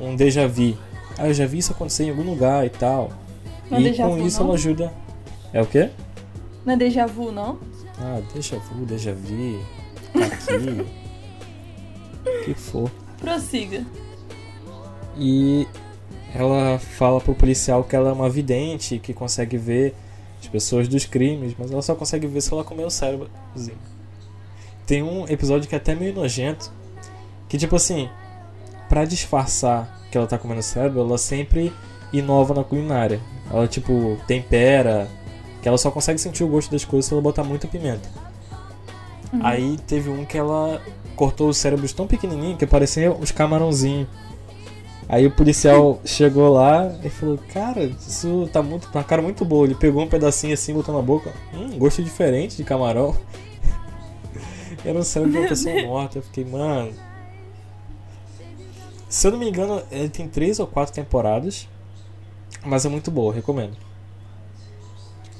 um 0.00 0.16
déjà 0.16 0.48
vu. 0.48 0.76
Ah, 1.16 1.28
eu 1.28 1.34
já 1.34 1.46
vi 1.46 1.58
isso 1.58 1.70
acontecer 1.70 2.04
em 2.04 2.10
algum 2.10 2.24
lugar 2.24 2.66
e 2.66 2.70
tal. 2.70 3.10
Não 3.70 3.78
é 3.78 3.82
e 3.82 3.96
com 3.96 4.16
vu, 4.16 4.26
isso 4.26 4.40
não? 4.40 4.46
ela 4.46 4.54
ajuda. 4.54 4.92
É 5.52 5.62
o 5.62 5.66
quê? 5.66 5.90
Não 6.64 6.74
é 6.74 6.76
déjà 6.76 7.06
vu, 7.06 7.30
não? 7.30 7.60
Ah, 7.98 8.20
déjà 8.34 8.56
vu, 8.58 8.84
déjà 8.84 9.12
vu. 9.12 9.60
Tá 10.12 10.26
aqui. 10.26 10.86
Que 12.46 12.54
for. 12.54 12.88
Prossiga. 13.18 13.84
E 15.18 15.66
ela 16.32 16.78
fala 16.78 17.20
pro 17.20 17.34
policial 17.34 17.82
que 17.82 17.96
ela 17.96 18.10
é 18.10 18.12
uma 18.12 18.30
vidente, 18.30 19.00
que 19.00 19.12
consegue 19.12 19.56
ver 19.56 19.96
as 20.40 20.46
pessoas 20.46 20.86
dos 20.86 21.04
crimes, 21.04 21.54
mas 21.58 21.72
ela 21.72 21.82
só 21.82 21.96
consegue 21.96 22.28
ver 22.28 22.40
se 22.40 22.52
ela 22.52 22.62
comer 22.62 22.84
o 22.84 22.90
cérebrozinho. 22.90 23.78
Tem 24.86 25.02
um 25.02 25.26
episódio 25.26 25.68
que 25.68 25.74
é 25.74 25.78
até 25.78 25.92
meio 25.92 26.14
nojento, 26.14 26.70
que 27.48 27.58
tipo 27.58 27.74
assim, 27.74 28.08
pra 28.88 29.04
disfarçar 29.04 30.06
que 30.08 30.16
ela 30.16 30.28
tá 30.28 30.38
comendo 30.38 30.62
cérebro, 30.62 31.00
ela 31.00 31.18
sempre 31.18 31.72
inova 32.12 32.54
na 32.54 32.62
culinária. 32.62 33.20
Ela 33.50 33.66
tipo 33.66 34.16
tempera, 34.28 35.08
que 35.60 35.66
ela 35.66 35.78
só 35.78 35.90
consegue 35.90 36.20
sentir 36.20 36.44
o 36.44 36.48
gosto 36.48 36.70
das 36.70 36.84
coisas 36.84 37.06
se 37.06 37.12
ela 37.12 37.20
botar 37.20 37.42
muita 37.42 37.66
pimenta. 37.66 38.08
Aí 39.42 39.76
teve 39.86 40.10
um 40.10 40.24
que 40.24 40.38
ela 40.38 40.80
cortou 41.16 41.48
os 41.48 41.56
cérebros 41.56 41.92
tão 41.92 42.06
pequenininho 42.06 42.56
que 42.56 42.66
pareciam 42.66 43.18
os 43.18 43.32
camarãozinhos. 43.32 44.06
Aí 45.08 45.26
o 45.26 45.30
policial 45.30 46.00
chegou 46.04 46.52
lá 46.52 46.94
e 47.02 47.08
falou: 47.08 47.38
Cara, 47.52 47.84
isso 47.84 48.48
tá 48.52 48.62
muito, 48.62 48.88
uma 48.92 49.02
cara 49.02 49.22
muito 49.22 49.44
boa. 49.44 49.66
Ele 49.66 49.74
pegou 49.74 50.02
um 50.02 50.08
pedacinho 50.08 50.54
assim, 50.54 50.74
botou 50.74 50.94
na 50.94 51.02
boca. 51.02 51.32
Hum, 51.54 51.78
gosto 51.78 52.02
diferente 52.02 52.56
de 52.56 52.64
camarão. 52.64 53.16
Era 54.84 54.98
um 54.98 55.02
cérebro 55.02 55.32
de 55.32 55.38
uma 55.38 55.48
pessoa 55.48 55.82
morta. 55.82 56.18
Eu 56.18 56.22
fiquei, 56.22 56.44
mano. 56.44 56.92
Se 59.08 59.26
eu 59.26 59.32
não 59.32 59.38
me 59.38 59.48
engano, 59.48 59.82
ele 59.90 60.08
tem 60.08 60.28
três 60.28 60.58
ou 60.60 60.66
quatro 60.66 60.94
temporadas. 60.94 61.68
Mas 62.64 62.84
é 62.84 62.88
muito 62.88 63.10
boa, 63.10 63.32
recomendo. 63.32 63.76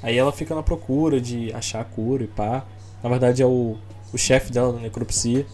Aí 0.03 0.17
ela 0.17 0.31
fica 0.31 0.55
na 0.55 0.63
procura 0.63 1.21
de 1.21 1.53
achar 1.53 1.81
a 1.81 1.85
cura 1.85 2.23
e 2.23 2.29
pá. 2.29 2.65
Na 3.03 3.09
verdade 3.09 3.43
é 3.43 3.47
o, 3.47 3.77
o 4.13 4.19
chefe 4.19 4.53
dela 4.53 4.73
da 4.73 4.79
necropsia. 4.79 5.45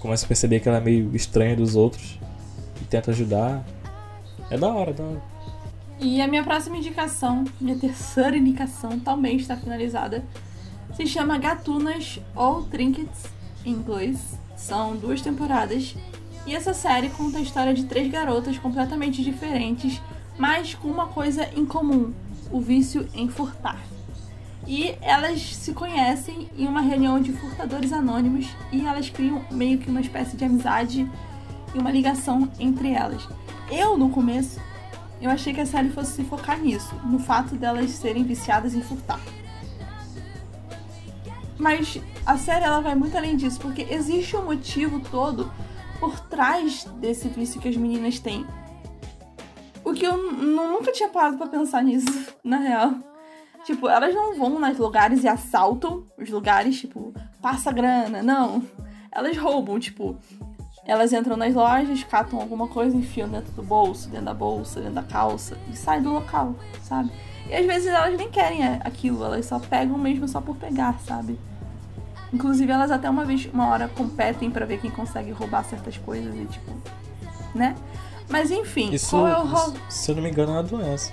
Começa 0.00 0.24
a 0.24 0.28
perceber 0.28 0.60
que 0.60 0.68
ela 0.68 0.78
é 0.78 0.80
meio 0.80 1.14
estranha 1.14 1.54
dos 1.54 1.76
outros. 1.76 2.18
E 2.80 2.84
tenta 2.84 3.10
ajudar. 3.10 3.64
É 4.50 4.56
da 4.56 4.68
hora, 4.68 4.92
da 4.92 5.04
hora. 5.04 5.22
E 6.00 6.20
a 6.22 6.26
minha 6.26 6.42
próxima 6.42 6.78
indicação, 6.78 7.44
minha 7.60 7.78
terceira 7.78 8.36
indicação, 8.36 8.98
também 8.98 9.36
está 9.36 9.56
finalizada. 9.56 10.24
Se 10.96 11.06
chama 11.06 11.38
Gatunas 11.38 12.18
ou 12.34 12.62
Trinkets 12.64 13.26
em 13.64 13.72
inglês. 13.72 14.38
São 14.56 14.96
duas 14.96 15.20
temporadas. 15.20 15.94
E 16.46 16.54
essa 16.54 16.72
série 16.72 17.10
conta 17.10 17.38
a 17.38 17.42
história 17.42 17.74
de 17.74 17.84
três 17.84 18.10
garotas 18.10 18.58
completamente 18.58 19.22
diferentes, 19.22 20.00
mas 20.38 20.74
com 20.74 20.88
uma 20.88 21.06
coisa 21.06 21.48
em 21.54 21.66
comum: 21.66 22.12
o 22.50 22.60
vício 22.60 23.06
em 23.14 23.28
furtar. 23.28 23.89
E 24.70 24.96
elas 25.02 25.40
se 25.56 25.72
conhecem 25.72 26.48
em 26.56 26.64
uma 26.64 26.80
reunião 26.80 27.20
de 27.20 27.32
furtadores 27.32 27.92
anônimos 27.92 28.46
e 28.70 28.86
elas 28.86 29.10
criam 29.10 29.44
meio 29.50 29.78
que 29.78 29.90
uma 29.90 30.00
espécie 30.00 30.36
de 30.36 30.44
amizade 30.44 31.10
e 31.74 31.78
uma 31.78 31.90
ligação 31.90 32.48
entre 32.56 32.92
elas. 32.92 33.26
Eu, 33.68 33.98
no 33.98 34.10
começo, 34.10 34.60
eu 35.20 35.28
achei 35.28 35.52
que 35.52 35.60
a 35.60 35.66
série 35.66 35.90
fosse 35.90 36.12
se 36.12 36.22
focar 36.22 36.56
nisso, 36.60 36.94
no 37.04 37.18
fato 37.18 37.56
delas 37.56 37.90
serem 37.90 38.22
viciadas 38.22 38.72
em 38.72 38.80
furtar. 38.80 39.18
Mas 41.58 42.00
a 42.24 42.38
série 42.38 42.64
ela 42.64 42.80
vai 42.80 42.94
muito 42.94 43.16
além 43.16 43.36
disso, 43.36 43.58
porque 43.58 43.82
existe 43.90 44.36
um 44.36 44.44
motivo 44.44 45.00
todo 45.00 45.52
por 45.98 46.20
trás 46.20 46.84
desse 47.00 47.26
vício 47.26 47.60
que 47.60 47.68
as 47.68 47.76
meninas 47.76 48.20
têm. 48.20 48.46
O 49.84 49.92
que 49.92 50.06
eu 50.06 50.16
nunca 50.16 50.92
tinha 50.92 51.08
parado 51.08 51.36
pra 51.36 51.48
pensar 51.48 51.82
nisso, 51.82 52.06
na 52.44 52.58
real. 52.58 53.09
Tipo, 53.64 53.88
elas 53.88 54.14
não 54.14 54.36
vão 54.36 54.58
nos 54.58 54.78
lugares 54.78 55.22
e 55.22 55.28
assaltam 55.28 56.04
os 56.18 56.30
lugares, 56.30 56.80
tipo, 56.80 57.12
passa 57.40 57.70
grana, 57.70 58.22
não. 58.22 58.62
Elas 59.12 59.36
roubam, 59.36 59.78
tipo, 59.78 60.16
elas 60.86 61.12
entram 61.12 61.36
nas 61.36 61.54
lojas, 61.54 62.02
catam 62.04 62.40
alguma 62.40 62.66
coisa, 62.68 62.96
enfiam 62.96 63.28
dentro 63.28 63.52
do 63.52 63.62
bolso, 63.62 64.08
dentro 64.08 64.26
da 64.26 64.34
bolsa, 64.34 64.80
dentro 64.80 64.94
da 64.94 65.02
calça 65.02 65.56
e 65.70 65.76
saem 65.76 66.02
do 66.02 66.10
local, 66.10 66.54
sabe? 66.82 67.10
E 67.48 67.54
às 67.54 67.66
vezes 67.66 67.88
elas 67.88 68.16
nem 68.16 68.30
querem 68.30 68.64
é, 68.64 68.80
aquilo, 68.84 69.24
elas 69.24 69.46
só 69.46 69.58
pegam 69.58 69.98
mesmo 69.98 70.26
só 70.26 70.40
por 70.40 70.56
pegar, 70.56 70.98
sabe? 71.00 71.38
Inclusive 72.32 72.70
elas 72.70 72.90
até 72.90 73.10
uma 73.10 73.24
vez, 73.24 73.48
uma 73.52 73.68
hora 73.68 73.88
competem 73.88 74.50
pra 74.50 74.64
ver 74.64 74.80
quem 74.80 74.90
consegue 74.90 75.32
roubar 75.32 75.64
certas 75.64 75.96
coisas 75.98 76.34
e 76.34 76.44
tipo, 76.46 76.72
né? 77.54 77.74
Mas 78.28 78.50
enfim, 78.50 78.92
Isso, 78.92 79.10
qual 79.10 79.26
é 79.26 79.36
o 79.36 79.74
se 79.88 80.10
eu 80.10 80.14
não 80.14 80.22
me 80.22 80.30
engano, 80.30 80.52
é 80.52 80.54
uma 80.54 80.62
doença. 80.62 81.12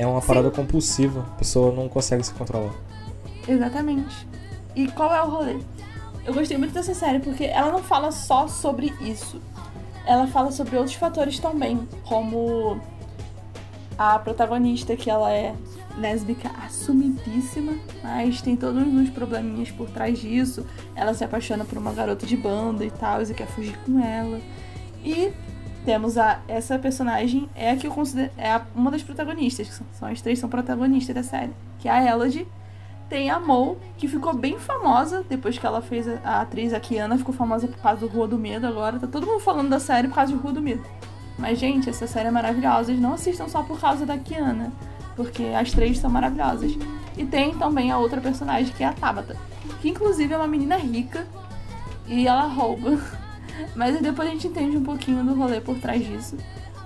É 0.00 0.06
uma 0.06 0.22
parada 0.22 0.50
compulsiva. 0.50 1.26
A 1.28 1.36
pessoa 1.36 1.74
não 1.74 1.86
consegue 1.86 2.24
se 2.24 2.32
controlar. 2.32 2.72
Exatamente. 3.46 4.26
E 4.74 4.88
qual 4.88 5.14
é 5.14 5.22
o 5.22 5.28
rolê? 5.28 5.58
Eu 6.24 6.32
gostei 6.32 6.56
muito 6.56 6.72
dessa 6.72 6.94
série 6.94 7.18
porque 7.20 7.44
ela 7.44 7.70
não 7.70 7.82
fala 7.82 8.10
só 8.10 8.48
sobre 8.48 8.94
isso. 9.02 9.38
Ela 10.06 10.26
fala 10.26 10.50
sobre 10.52 10.78
outros 10.78 10.94
fatores 10.94 11.38
também, 11.38 11.86
como 12.08 12.80
a 13.98 14.18
protagonista, 14.18 14.96
que 14.96 15.10
ela 15.10 15.30
é 15.30 15.54
lésbica 15.98 16.50
assumidíssima, 16.64 17.74
mas 18.02 18.40
tem 18.40 18.56
todos 18.56 18.82
uns 18.82 19.10
probleminhas 19.10 19.70
por 19.70 19.90
trás 19.90 20.18
disso. 20.18 20.64
Ela 20.96 21.12
se 21.12 21.24
apaixona 21.24 21.66
por 21.66 21.76
uma 21.76 21.92
garota 21.92 22.24
de 22.24 22.38
banda 22.38 22.86
e 22.86 22.90
tal, 22.90 23.20
e 23.20 23.34
quer 23.34 23.48
fugir 23.48 23.78
com 23.84 24.02
ela. 24.02 24.40
E 25.04 25.30
temos 25.84 26.18
a 26.18 26.40
essa 26.46 26.78
personagem 26.78 27.48
é 27.54 27.70
a 27.70 27.76
que 27.76 27.86
eu 27.86 27.90
considero 27.90 28.30
é 28.36 28.50
a- 28.52 28.62
uma 28.74 28.90
das 28.90 29.02
protagonistas, 29.02 29.68
que 29.68 29.74
são, 29.74 29.86
são 29.98 30.08
as 30.08 30.20
três 30.20 30.38
são 30.38 30.48
protagonistas 30.48 31.14
da 31.14 31.22
série, 31.22 31.52
que 31.78 31.88
é 31.88 31.92
a 31.92 32.04
Elodie. 32.04 32.46
Tem 33.08 33.28
a 33.28 33.40
Mo, 33.40 33.76
que 33.98 34.06
ficou 34.06 34.32
bem 34.32 34.56
famosa 34.56 35.24
depois 35.28 35.58
que 35.58 35.66
ela 35.66 35.82
fez 35.82 36.06
a, 36.06 36.18
a 36.22 36.40
atriz, 36.42 36.72
a 36.72 36.78
Kiana, 36.78 37.18
ficou 37.18 37.34
famosa 37.34 37.66
por 37.66 37.78
causa 37.78 38.00
do 38.02 38.06
Rua 38.06 38.28
do 38.28 38.38
Medo 38.38 38.68
agora. 38.68 39.00
Tá 39.00 39.06
todo 39.08 39.26
mundo 39.26 39.40
falando 39.40 39.68
da 39.68 39.80
série 39.80 40.06
por 40.06 40.14
causa 40.14 40.32
de 40.32 40.38
Rua 40.38 40.52
do 40.52 40.62
Medo. 40.62 40.84
Mas, 41.36 41.58
gente, 41.58 41.90
essa 41.90 42.06
série 42.06 42.28
é 42.28 42.30
maravilhosa. 42.30 42.92
Não 42.94 43.14
assistam 43.14 43.48
só 43.48 43.64
por 43.64 43.80
causa 43.80 44.06
da 44.06 44.16
Kiana, 44.16 44.70
porque 45.16 45.42
as 45.46 45.72
três 45.72 45.98
são 45.98 46.08
maravilhosas. 46.08 46.72
E 47.16 47.24
tem 47.26 47.52
também 47.54 47.90
a 47.90 47.98
outra 47.98 48.20
personagem, 48.20 48.72
que 48.72 48.84
é 48.84 48.86
a 48.86 48.92
Tabata, 48.92 49.36
que 49.80 49.88
inclusive 49.88 50.32
é 50.32 50.36
uma 50.36 50.46
menina 50.46 50.76
rica 50.76 51.26
e 52.06 52.28
ela 52.28 52.46
rouba. 52.46 52.96
Mas 53.74 54.00
depois 54.00 54.28
a 54.28 54.32
gente 54.32 54.46
entende 54.46 54.76
um 54.76 54.84
pouquinho 54.84 55.24
do 55.24 55.34
rolê 55.34 55.60
por 55.60 55.78
trás 55.78 56.06
disso. 56.06 56.36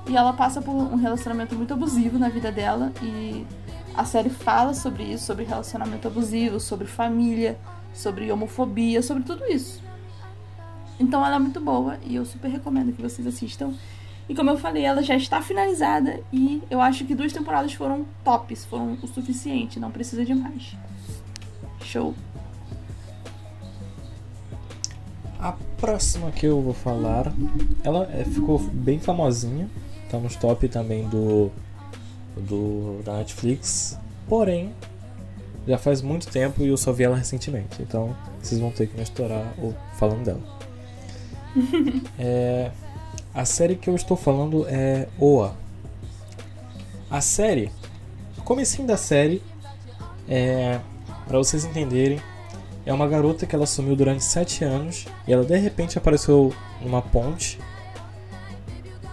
E 0.09 0.17
ela 0.17 0.33
passa 0.33 0.61
por 0.61 0.73
um 0.73 0.97
relacionamento 0.97 1.55
muito 1.55 1.73
abusivo 1.73 2.19
na 2.19 2.29
vida 2.29 2.53
dela. 2.53 2.93
E 3.03 3.47
a 3.95 4.05
série 4.05 4.31
fala 4.31 4.75
sobre 4.75 5.05
isso, 5.05 5.25
sobre 5.25 5.45
relacionamento 5.45 6.09
abusivo, 6.09 6.59
sobre 6.59 6.87
família, 6.87 7.59
sobre 7.93 8.31
homofobia, 8.31 9.03
sobre 9.03 9.23
tudo 9.23 9.45
isso. 9.47 9.83
Então 10.99 11.25
ela 11.25 11.37
é 11.37 11.39
muito 11.39 11.61
boa 11.61 11.99
e 12.05 12.15
eu 12.15 12.25
super 12.25 12.49
recomendo 12.49 12.93
que 12.93 13.03
vocês 13.03 13.27
assistam. 13.27 13.73
E 14.29 14.35
como 14.35 14.51
eu 14.51 14.57
falei, 14.57 14.85
ela 14.85 15.03
já 15.03 15.15
está 15.15 15.43
finalizada 15.43 16.21
e 16.33 16.63
eu 16.71 16.81
acho 16.81 17.05
que 17.05 17.15
duas 17.15 17.33
temporadas 17.33 17.75
foram 17.75 18.07
tops, 18.25 18.65
foram 18.65 18.97
o 19.03 19.07
suficiente, 19.07 19.79
não 19.79 19.91
precisa 19.91 20.25
de 20.25 20.35
mais. 20.35 20.75
Show. 21.83 22.15
A 25.45 25.53
próxima 25.77 26.31
que 26.31 26.47
eu 26.47 26.59
vou 26.63 26.73
falar, 26.73 27.31
ela 27.83 28.09
é, 28.15 28.25
ficou 28.25 28.59
bem 28.59 28.99
famosinha, 28.99 29.69
tá 30.11 30.17
nos 30.17 30.37
top 30.37 30.67
também 30.69 31.07
do, 31.07 31.51
do 32.35 33.03
da 33.05 33.19
Netflix, 33.19 33.99
porém 34.27 34.73
já 35.69 35.77
faz 35.77 36.01
muito 36.01 36.29
tempo 36.29 36.63
e 36.63 36.69
eu 36.69 36.79
só 36.79 36.93
vi 36.93 37.05
ela 37.05 37.15
recentemente, 37.15 37.83
então 37.83 38.17
vocês 38.41 38.59
vão 38.59 38.71
ter 38.71 38.87
que 38.87 38.97
me 38.97 39.03
estourar 39.03 39.53
ou 39.59 39.75
falando 39.99 40.25
dela. 40.25 40.41
É, 42.19 42.71
a 43.35 43.45
série 43.45 43.77
que 43.77 43.91
eu 43.91 43.95
estou 43.95 44.17
falando 44.17 44.67
é 44.67 45.09
Oa. 45.19 45.55
A 47.11 47.21
série, 47.21 47.71
o 48.39 48.43
comecinho 48.43 48.89
da 48.89 48.97
série, 48.97 49.43
é, 50.27 50.81
para 51.29 51.37
vocês 51.37 51.67
entenderem, 51.67 52.19
é 52.87 52.93
uma 52.93 53.07
garota 53.09 53.47
que 53.47 53.55
ela 53.55 53.67
sumiu 53.67 53.97
durante 53.97 54.23
7 54.23 54.65
anos 54.65 55.07
e 55.27 55.33
ela 55.33 55.45
de 55.45 55.57
repente 55.57 55.97
apareceu 55.97 56.53
numa 56.81 57.01
ponte 57.01 57.59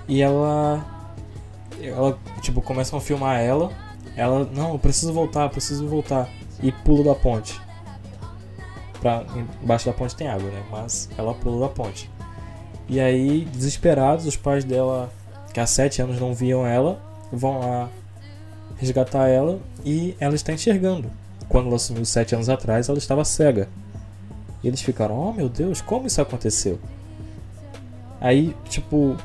e 0.07 0.21
ela 0.21 0.85
ela 1.81 2.19
tipo 2.41 2.61
começam 2.61 2.99
a 2.99 3.01
filmar 3.01 3.39
ela, 3.39 3.71
ela 4.15 4.47
não, 4.53 4.73
eu 4.73 4.79
preciso 4.79 5.13
voltar, 5.13 5.43
eu 5.43 5.49
preciso 5.49 5.87
voltar 5.87 6.29
e 6.61 6.71
pula 6.71 7.03
da 7.03 7.15
ponte. 7.15 7.59
Pra, 8.99 9.23
embaixo 9.63 9.87
da 9.87 9.93
ponte 9.93 10.15
tem 10.15 10.27
água, 10.27 10.49
né? 10.51 10.63
Mas 10.69 11.09
ela 11.17 11.33
pula 11.33 11.67
da 11.67 11.73
ponte. 11.73 12.09
E 12.87 12.99
aí, 12.99 13.45
desesperados, 13.45 14.27
os 14.27 14.35
pais 14.35 14.63
dela 14.63 15.11
que 15.53 15.59
há 15.59 15.65
sete 15.65 16.01
anos 16.01 16.19
não 16.19 16.33
viam 16.33 16.67
ela, 16.67 17.01
vão 17.31 17.59
lá 17.59 17.89
resgatar 18.77 19.27
ela 19.27 19.59
e 19.85 20.15
ela 20.19 20.35
está 20.35 20.53
enxergando. 20.53 21.09
Quando 21.51 21.67
ela 21.67 21.77
sumiu 21.77 22.05
sete 22.05 22.33
anos 22.33 22.47
atrás, 22.47 22.87
ela 22.87 22.97
estava 22.97 23.25
cega. 23.25 23.67
E 24.63 24.69
eles 24.69 24.81
ficaram, 24.81 25.19
oh 25.19 25.33
meu 25.33 25.49
Deus, 25.49 25.81
como 25.81 26.07
isso 26.07 26.21
aconteceu? 26.21 26.79
Aí, 28.21 28.55
tipo, 28.69 29.17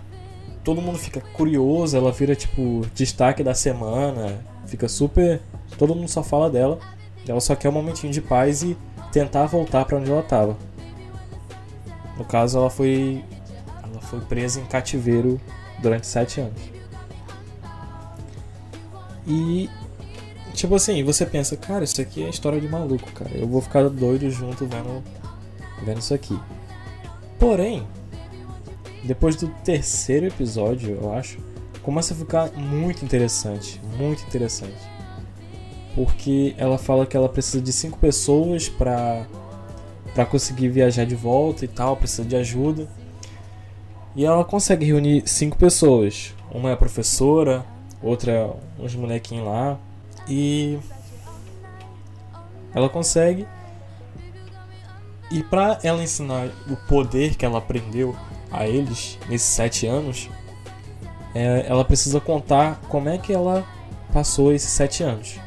todo 0.64 0.82
mundo 0.82 0.98
fica 0.98 1.20
curioso, 1.20 1.96
ela 1.96 2.10
vira, 2.10 2.34
tipo, 2.34 2.84
destaque 2.96 3.44
da 3.44 3.54
semana, 3.54 4.40
fica 4.66 4.88
super. 4.88 5.40
Todo 5.78 5.94
mundo 5.94 6.08
só 6.08 6.20
fala 6.24 6.50
dela. 6.50 6.80
Ela 7.28 7.40
só 7.40 7.54
quer 7.54 7.68
um 7.68 7.72
momentinho 7.72 8.12
de 8.12 8.20
paz 8.20 8.64
e 8.64 8.76
tentar 9.12 9.46
voltar 9.46 9.84
para 9.84 9.96
onde 9.96 10.10
ela 10.10 10.22
estava. 10.22 10.56
No 12.18 12.24
caso, 12.24 12.58
ela 12.58 12.70
foi. 12.70 13.24
Ela 13.84 14.00
foi 14.00 14.20
presa 14.22 14.60
em 14.60 14.64
cativeiro 14.64 15.40
durante 15.78 16.08
sete 16.08 16.40
anos. 16.40 16.60
E. 19.26 19.70
Tipo 20.56 20.74
assim, 20.74 21.04
você 21.04 21.26
pensa, 21.26 21.54
cara, 21.54 21.84
isso 21.84 22.00
aqui 22.00 22.24
é 22.24 22.30
história 22.30 22.58
de 22.58 22.66
maluco, 22.66 23.12
cara. 23.12 23.30
Eu 23.34 23.46
vou 23.46 23.60
ficar 23.60 23.86
doido 23.90 24.30
junto 24.30 24.64
vendo, 24.64 25.04
vendo 25.84 25.98
isso 25.98 26.14
aqui. 26.14 26.36
Porém, 27.38 27.86
depois 29.04 29.36
do 29.36 29.48
terceiro 29.62 30.24
episódio, 30.24 30.98
eu 30.98 31.12
acho, 31.12 31.38
começa 31.82 32.14
a 32.14 32.16
ficar 32.16 32.50
muito 32.52 33.04
interessante. 33.04 33.78
Muito 33.98 34.22
interessante. 34.22 34.78
Porque 35.94 36.54
ela 36.56 36.78
fala 36.78 37.04
que 37.04 37.18
ela 37.18 37.28
precisa 37.28 37.62
de 37.62 37.70
cinco 37.70 37.98
pessoas 37.98 38.66
pra, 38.66 39.26
pra 40.14 40.24
conseguir 40.24 40.70
viajar 40.70 41.04
de 41.04 41.14
volta 41.14 41.66
e 41.66 41.68
tal, 41.68 41.98
precisa 41.98 42.24
de 42.24 42.34
ajuda. 42.34 42.88
E 44.14 44.24
ela 44.24 44.42
consegue 44.42 44.86
reunir 44.86 45.22
cinco 45.26 45.58
pessoas. 45.58 46.34
Uma 46.50 46.70
é 46.70 46.72
a 46.72 46.78
professora, 46.78 47.62
outra 48.02 48.32
é 48.32 48.82
uns 48.82 48.94
molequinhos 48.94 49.46
lá. 49.46 49.78
E 50.28 50.78
ela 52.74 52.88
consegue. 52.88 53.46
E 55.30 55.42
para 55.42 55.78
ela 55.82 56.02
ensinar 56.02 56.48
o 56.68 56.76
poder 56.88 57.34
que 57.34 57.44
ela 57.44 57.58
aprendeu 57.58 58.14
a 58.50 58.66
eles 58.68 59.18
nesses 59.28 59.48
sete 59.48 59.86
anos, 59.86 60.30
é, 61.34 61.66
ela 61.68 61.84
precisa 61.84 62.20
contar 62.20 62.80
como 62.88 63.08
é 63.08 63.18
que 63.18 63.32
ela 63.32 63.66
passou 64.12 64.52
esses 64.52 64.70
sete 64.70 65.02
anos, 65.02 65.38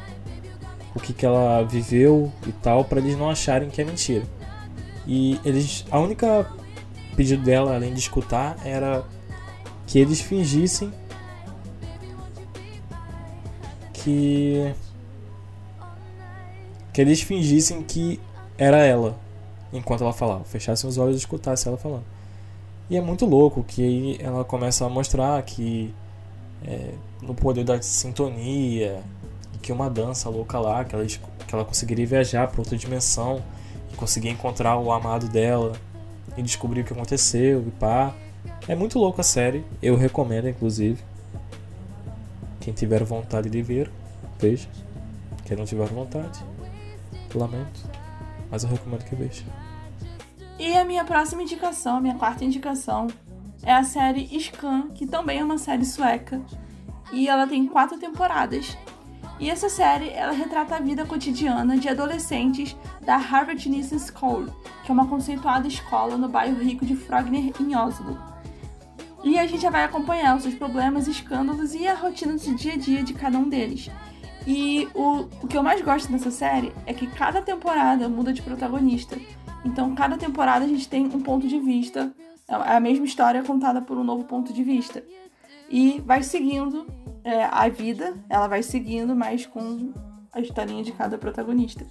o 0.94 1.00
que, 1.00 1.12
que 1.12 1.24
ela 1.24 1.62
viveu 1.62 2.30
e 2.46 2.52
tal, 2.52 2.84
para 2.84 3.00
eles 3.00 3.16
não 3.16 3.30
acharem 3.30 3.70
que 3.70 3.80
é 3.80 3.84
mentira. 3.84 4.24
E 5.06 5.40
eles, 5.44 5.84
a 5.90 5.98
única 5.98 6.46
pedido 7.16 7.42
dela, 7.42 7.74
além 7.74 7.92
de 7.92 8.00
escutar, 8.00 8.56
era 8.64 9.02
que 9.86 9.98
eles 9.98 10.20
fingissem 10.20 10.92
que 14.02 14.74
que 16.92 17.00
eles 17.00 17.22
fingissem 17.22 17.82
que 17.82 18.20
era 18.58 18.78
ela 18.78 19.16
enquanto 19.72 20.02
ela 20.02 20.12
falava, 20.12 20.44
fechassem 20.44 20.88
os 20.88 20.98
olhos 20.98 21.16
e 21.16 21.18
escutassem 21.18 21.70
ela 21.70 21.78
falando. 21.78 22.04
E 22.88 22.96
é 22.96 23.00
muito 23.00 23.24
louco 23.24 23.62
que 23.62 23.82
aí 23.82 24.18
ela 24.20 24.44
começa 24.44 24.84
a 24.84 24.88
mostrar 24.88 25.40
que 25.42 25.94
é, 26.64 26.92
no 27.22 27.34
poder 27.34 27.64
da 27.64 27.80
sintonia, 27.80 29.00
que 29.62 29.72
uma 29.72 29.88
dança 29.88 30.28
louca 30.28 30.58
lá, 30.58 30.84
que 30.84 30.94
ela, 30.94 31.06
que 31.06 31.54
ela 31.54 31.64
conseguiria 31.64 32.06
viajar 32.06 32.48
para 32.48 32.60
outra 32.60 32.76
dimensão 32.76 33.42
e 33.92 33.96
conseguir 33.96 34.30
encontrar 34.30 34.76
o 34.76 34.90
amado 34.90 35.28
dela 35.28 35.72
e 36.36 36.42
descobrir 36.42 36.80
o 36.80 36.84
que 36.84 36.92
aconteceu 36.92 37.64
e 37.66 37.70
pá. 37.70 38.12
É 38.66 38.74
muito 38.74 38.98
louco 38.98 39.20
a 39.20 39.24
série, 39.24 39.64
eu 39.80 39.96
recomendo 39.96 40.48
inclusive. 40.48 41.02
Quem 42.60 42.74
tiver 42.74 43.02
vontade 43.04 43.48
de 43.48 43.62
ver, 43.62 43.90
veja. 44.38 44.68
Quem 45.44 45.56
não 45.56 45.64
tiver 45.64 45.86
vontade, 45.88 46.44
lamento, 47.34 47.80
mas 48.50 48.62
eu 48.62 48.68
recomendo 48.68 49.04
que 49.04 49.16
veja. 49.16 49.44
E 50.58 50.76
a 50.76 50.84
minha 50.84 51.04
próxima 51.04 51.42
indicação, 51.42 51.96
a 51.96 52.00
minha 52.00 52.16
quarta 52.16 52.44
indicação, 52.44 53.08
é 53.62 53.72
a 53.72 53.82
série 53.82 54.28
Scan, 54.38 54.88
que 54.94 55.06
também 55.06 55.40
é 55.40 55.44
uma 55.44 55.58
série 55.58 55.84
sueca. 55.84 56.40
E 57.12 57.28
ela 57.28 57.46
tem 57.46 57.66
quatro 57.66 57.98
temporadas. 57.98 58.76
E 59.38 59.48
essa 59.48 59.70
série, 59.70 60.10
ela 60.10 60.32
retrata 60.32 60.76
a 60.76 60.80
vida 60.80 61.06
cotidiana 61.06 61.78
de 61.78 61.88
adolescentes 61.88 62.76
da 63.00 63.16
Harvard 63.16 63.66
Business 63.68 64.12
School, 64.14 64.46
que 64.84 64.90
é 64.90 64.92
uma 64.92 65.08
conceituada 65.08 65.66
escola 65.66 66.18
no 66.18 66.28
bairro 66.28 66.62
rico 66.62 66.84
de 66.84 66.94
Frogner, 66.94 67.52
em 67.58 67.74
Oslo. 67.74 68.29
E 69.22 69.38
a 69.38 69.46
gente 69.46 69.60
já 69.60 69.70
vai 69.70 69.84
acompanhar 69.84 70.36
os 70.36 70.42
seus 70.42 70.54
problemas, 70.54 71.06
escândalos 71.06 71.74
e 71.74 71.86
a 71.86 71.94
rotina 71.94 72.34
do 72.36 72.54
dia 72.54 72.72
a 72.72 72.76
dia 72.76 73.02
de 73.02 73.12
cada 73.12 73.38
um 73.38 73.48
deles. 73.48 73.90
E 74.46 74.88
o, 74.94 75.28
o 75.42 75.46
que 75.46 75.56
eu 75.56 75.62
mais 75.62 75.82
gosto 75.82 76.10
dessa 76.10 76.30
série 76.30 76.72
é 76.86 76.94
que 76.94 77.06
cada 77.06 77.42
temporada 77.42 78.08
muda 78.08 78.32
de 78.32 78.40
protagonista. 78.40 79.18
Então, 79.64 79.94
cada 79.94 80.16
temporada 80.16 80.64
a 80.64 80.68
gente 80.68 80.88
tem 80.88 81.04
um 81.04 81.20
ponto 81.20 81.46
de 81.46 81.58
vista, 81.58 82.12
é 82.48 82.54
a 82.54 82.80
mesma 82.80 83.04
história 83.04 83.42
contada 83.42 83.82
por 83.82 83.98
um 83.98 84.04
novo 84.04 84.24
ponto 84.24 84.52
de 84.52 84.64
vista. 84.64 85.04
E 85.68 86.02
vai 86.04 86.22
seguindo 86.22 86.86
é, 87.22 87.44
a 87.44 87.68
vida, 87.68 88.14
ela 88.28 88.48
vai 88.48 88.62
seguindo, 88.62 89.14
mas 89.14 89.46
com 89.46 89.92
a 90.32 90.40
historinha 90.40 90.82
de 90.82 90.92
cada 90.92 91.18
protagonista. 91.18 91.86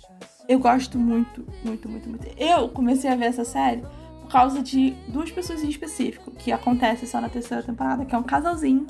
Eu 0.47 0.59
gosto 0.59 0.97
muito, 0.97 1.45
muito, 1.63 1.87
muito, 1.87 2.09
muito. 2.09 2.27
Eu 2.37 2.69
comecei 2.69 3.09
a 3.09 3.15
ver 3.15 3.25
essa 3.25 3.45
série 3.45 3.83
causa 4.29 4.61
de 4.61 4.91
duas 5.07 5.31
pessoas 5.31 5.63
em 5.63 5.69
específico, 5.69 6.31
que 6.31 6.51
acontece 6.51 7.05
só 7.07 7.19
na 7.19 7.29
terceira 7.29 7.63
temporada, 7.63 8.05
que 8.05 8.15
é 8.15 8.17
um 8.17 8.23
casalzinho, 8.23 8.85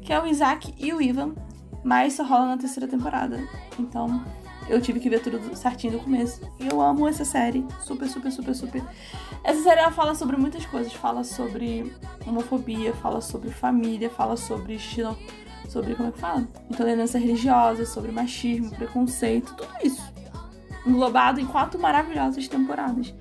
que 0.00 0.12
é 0.12 0.22
o 0.22 0.26
Isaac 0.26 0.74
e 0.78 0.92
o 0.92 1.02
Ivan, 1.02 1.34
mas 1.84 2.14
só 2.14 2.24
rola 2.24 2.46
na 2.46 2.56
terceira 2.56 2.88
temporada. 2.88 3.46
Então, 3.78 4.24
eu 4.68 4.80
tive 4.80 5.00
que 5.00 5.08
ver 5.08 5.20
tudo 5.20 5.56
certinho 5.56 5.94
do 5.94 6.00
começo. 6.00 6.40
E 6.60 6.66
eu 6.66 6.80
amo 6.80 7.08
essa 7.08 7.24
série. 7.24 7.66
Super, 7.80 8.08
super, 8.08 8.30
super, 8.30 8.54
super. 8.54 8.84
Essa 9.42 9.62
série 9.62 9.80
ela 9.80 9.90
fala 9.90 10.14
sobre 10.14 10.36
muitas 10.36 10.66
coisas. 10.66 10.92
Fala 10.92 11.24
sobre 11.24 11.92
homofobia, 12.26 12.92
fala 12.94 13.20
sobre 13.20 13.50
família, 13.50 14.10
fala 14.10 14.36
sobre 14.36 14.74
estilo. 14.74 15.16
Sobre, 15.68 15.94
como 15.94 16.08
é 16.08 16.12
que 16.12 16.18
fala? 16.18 16.46
Intolerância 16.70 17.18
religiosa, 17.18 17.84
sobre 17.84 18.12
machismo, 18.12 18.70
preconceito, 18.70 19.54
tudo 19.54 19.70
isso. 19.82 20.02
Englobado 20.86 21.40
em 21.40 21.46
quatro 21.46 21.80
maravilhosas 21.80 22.46
temporadas. 22.48 23.14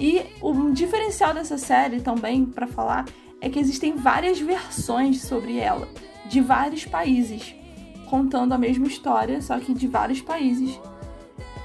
E 0.00 0.24
o 0.40 0.70
diferencial 0.70 1.34
dessa 1.34 1.58
série 1.58 2.00
também, 2.00 2.46
para 2.46 2.66
falar, 2.66 3.04
é 3.38 3.50
que 3.50 3.58
existem 3.58 3.94
várias 3.96 4.40
versões 4.40 5.20
sobre 5.20 5.58
ela, 5.58 5.86
de 6.26 6.40
vários 6.40 6.86
países 6.86 7.54
contando 8.10 8.52
a 8.52 8.58
mesma 8.58 8.88
história, 8.88 9.40
só 9.40 9.58
que 9.60 9.72
de 9.72 9.86
vários 9.86 10.20
países. 10.20 10.80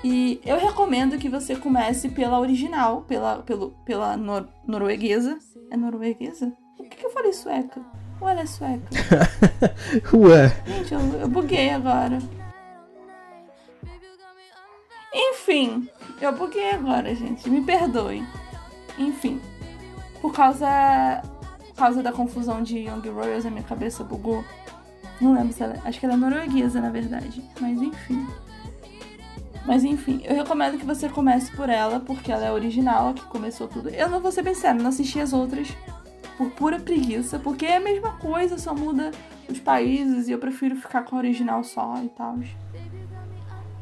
E 0.03 0.39
eu 0.45 0.59
recomendo 0.59 1.17
que 1.17 1.27
você 1.27 1.55
comece 1.55 2.09
pela 2.09 2.39
original, 2.39 3.01
pela, 3.07 3.37
pelo, 3.39 3.71
pela 3.83 4.15
nor 4.15 4.47
norueguesa. 4.67 5.39
É 5.71 5.75
norueguesa? 5.75 6.53
Por 6.77 6.87
que, 6.87 6.97
que 6.97 7.05
eu 7.05 7.09
falei 7.09 7.33
sueca? 7.33 7.81
Ou 8.21 8.29
ela 8.29 8.41
é 8.41 8.45
sueca? 8.45 8.87
Ué. 10.13 10.55
Gente, 10.67 10.93
eu, 10.93 10.99
eu 11.21 11.27
buguei 11.27 11.71
agora. 11.71 12.19
Enfim, 15.17 15.89
eu 16.19 16.33
buguei 16.33 16.71
agora, 16.71 17.15
gente. 17.15 17.49
Me 17.49 17.61
perdoem. 17.61 18.27
Enfim, 18.97 19.41
por 20.21 20.33
causa, 20.33 21.21
por 21.67 21.75
causa 21.75 22.03
da 22.03 22.11
confusão 22.11 22.61
de 22.61 22.79
Young 22.79 23.07
Royals, 23.09 23.45
a 23.45 23.49
minha 23.49 23.63
cabeça 23.63 24.03
bugou. 24.03 24.43
Não 25.21 25.33
lembro 25.33 25.53
se 25.53 25.63
ela. 25.63 25.81
Acho 25.85 25.99
que 25.99 26.05
ela 26.05 26.15
é 26.15 26.17
norueguesa, 26.17 26.81
na 26.81 26.89
verdade. 26.89 27.41
Mas 27.61 27.81
enfim. 27.81 28.27
Mas 29.65 29.83
enfim, 29.83 30.21
eu 30.25 30.35
recomendo 30.35 30.77
que 30.77 30.85
você 30.85 31.09
comece 31.09 31.51
por 31.55 31.69
ela, 31.69 31.99
porque 31.99 32.31
ela 32.31 32.45
é 32.45 32.51
original, 32.51 33.13
que 33.13 33.23
começou 33.23 33.67
tudo. 33.67 33.89
Eu 33.89 34.09
não 34.09 34.19
vou 34.19 34.31
ser 34.31 34.43
bem 34.43 34.53
sério, 34.53 34.81
não 34.81 34.89
assisti 34.89 35.19
as 35.19 35.33
outras 35.33 35.69
por 36.37 36.51
pura 36.51 36.79
preguiça, 36.79 37.39
porque 37.39 37.65
é 37.65 37.77
a 37.77 37.79
mesma 37.79 38.11
coisa, 38.17 38.57
só 38.57 38.75
muda 38.75 39.11
os 39.49 39.59
países 39.59 40.27
e 40.27 40.33
eu 40.33 40.39
prefiro 40.39 40.75
ficar 40.75 41.03
com 41.03 41.15
a 41.15 41.19
original 41.19 41.63
só 41.63 41.95
e 42.03 42.09
tal. 42.09 42.37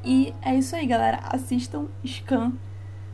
E 0.03 0.33
é 0.41 0.55
isso 0.55 0.75
aí, 0.75 0.85
galera. 0.85 1.19
Assistam 1.23 1.85
Scan. 2.05 2.51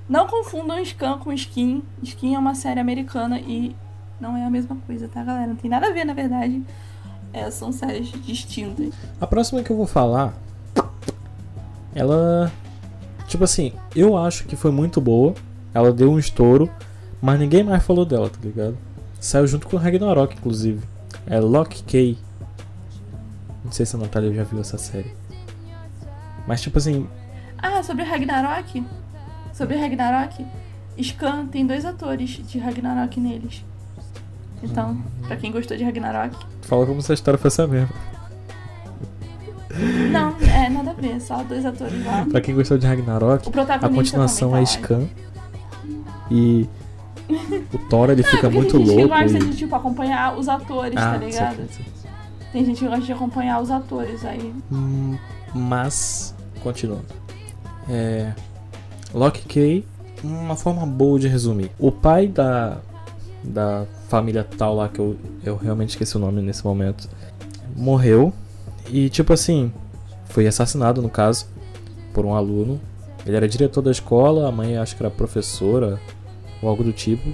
Não 0.07 0.27
confundam 0.27 0.83
Scan 0.83 1.19
com 1.19 1.31
Skin. 1.31 1.83
Skin 2.01 2.35
é 2.35 2.39
uma 2.39 2.55
série 2.55 2.79
americana 2.79 3.39
e 3.39 3.75
não 4.19 4.35
é 4.35 4.43
a 4.43 4.49
mesma 4.49 4.75
coisa, 4.87 5.07
tá, 5.07 5.23
galera? 5.23 5.47
Não 5.47 5.55
tem 5.55 5.69
nada 5.69 5.87
a 5.87 5.93
ver, 5.93 6.03
na 6.03 6.13
verdade. 6.13 6.63
É, 7.31 7.49
são 7.51 7.71
séries 7.71 8.11
distintas. 8.23 8.93
A 9.21 9.27
próxima 9.27 9.61
que 9.61 9.69
eu 9.69 9.77
vou 9.77 9.85
falar, 9.85 10.33
ela. 11.93 12.51
Tipo 13.27 13.43
assim, 13.43 13.73
eu 13.95 14.17
acho 14.17 14.45
que 14.45 14.55
foi 14.55 14.71
muito 14.71 14.99
boa. 14.99 15.35
Ela 15.71 15.93
deu 15.93 16.11
um 16.11 16.17
estouro, 16.17 16.67
mas 17.21 17.39
ninguém 17.39 17.63
mais 17.63 17.83
falou 17.83 18.03
dela, 18.03 18.27
tá 18.29 18.39
ligado? 18.41 18.75
Saiu 19.19 19.45
junto 19.45 19.67
com 19.67 19.75
o 19.75 19.79
Ragnarok, 19.79 20.35
inclusive. 20.35 20.81
É 21.27 21.39
Lock 21.39 21.83
K. 21.83 22.17
Não 23.63 23.71
sei 23.71 23.85
se 23.85 23.95
a 23.95 23.99
Natália 23.99 24.33
já 24.33 24.43
viu 24.43 24.59
essa 24.59 24.79
série. 24.79 25.18
Mas 26.49 26.61
tipo 26.61 26.79
assim. 26.79 27.07
Ah, 27.59 27.83
sobre 27.83 28.03
Ragnarok? 28.03 28.83
Sobre 29.53 29.77
Ragnarok? 29.77 30.43
Scan 31.01 31.45
tem 31.45 31.63
dois 31.65 31.85
atores 31.85 32.29
de 32.47 32.57
Ragnarok 32.57 33.19
neles. 33.19 33.63
Então, 34.63 34.93
hum. 34.93 35.03
pra 35.27 35.37
quem 35.37 35.51
gostou 35.51 35.77
de 35.77 35.83
Ragnarok. 35.83 36.35
Fala 36.63 36.87
como 36.87 37.03
se 37.03 37.11
a 37.11 37.13
história 37.13 37.37
fosse 37.37 37.61
a 37.61 37.67
mesma. 37.67 37.89
Não, 40.11 40.35
é 40.41 40.69
nada 40.69 40.89
a 40.89 40.93
ver, 40.95 41.21
só 41.21 41.43
dois 41.43 41.63
atores 41.65 42.03
lá. 42.03 42.25
Pra 42.29 42.41
quem 42.41 42.55
gostou 42.55 42.77
de 42.79 42.87
Ragnarok, 42.87 43.47
a 43.81 43.87
continuação 43.89 44.49
é 44.49 44.51
tá 44.53 44.57
lá. 44.59 44.65
Scan. 44.65 45.07
E 46.31 46.67
o 47.71 47.77
Thor 47.89 48.09
ele 48.09 48.23
fica 48.23 48.41
Porque 48.49 48.55
muito 48.55 48.71
tem 48.77 48.85
gente 48.87 48.95
louco. 48.97 49.13
que 49.15 49.21
gosta 49.23 49.37
e- 49.37 49.49
de, 49.51 49.55
tipo, 49.55 49.75
acompanhar 49.75 50.35
os 50.35 50.49
atores, 50.49 50.95
tá 50.95 51.11
Ah, 51.13 51.17
ligado? 51.17 51.55
sei, 51.57 51.67
sei. 52.01 52.11
Tem 52.51 52.65
gente 52.65 52.79
que 52.79 52.87
gosta 52.87 53.05
de 53.05 53.13
acompanhar 53.13 53.61
os 53.61 53.69
atores 53.69 54.25
aí. 54.25 54.51
Hum, 54.71 55.15
Mas, 55.53 56.35
continuando. 56.59 57.05
É. 57.89 58.33
Lock 59.13 59.41
Kay, 59.47 59.85
uma 60.23 60.55
forma 60.55 60.85
boa 60.85 61.19
de 61.19 61.27
resumir. 61.27 61.71
O 61.79 61.91
pai 61.91 62.27
da, 62.27 62.77
da 63.43 63.85
família 64.07 64.43
tal 64.57 64.75
lá, 64.75 64.87
que 64.87 64.99
eu, 64.99 65.17
eu 65.43 65.55
realmente 65.55 65.89
esqueci 65.89 66.15
o 66.15 66.19
nome 66.19 66.41
nesse 66.41 66.63
momento, 66.63 67.09
morreu. 67.75 68.33
E, 68.87 69.09
tipo 69.09 69.33
assim, 69.33 69.71
foi 70.25 70.47
assassinado 70.47 71.01
no 71.01 71.09
caso, 71.09 71.47
por 72.13 72.25
um 72.25 72.33
aluno. 72.33 72.79
Ele 73.25 73.35
era 73.35 73.47
diretor 73.47 73.81
da 73.81 73.91
escola, 73.91 74.47
a 74.47 74.51
mãe 74.51 74.77
acho 74.77 74.95
que 74.95 75.03
era 75.03 75.11
professora, 75.11 75.99
ou 76.61 76.69
algo 76.69 76.83
do 76.83 76.93
tipo. 76.93 77.29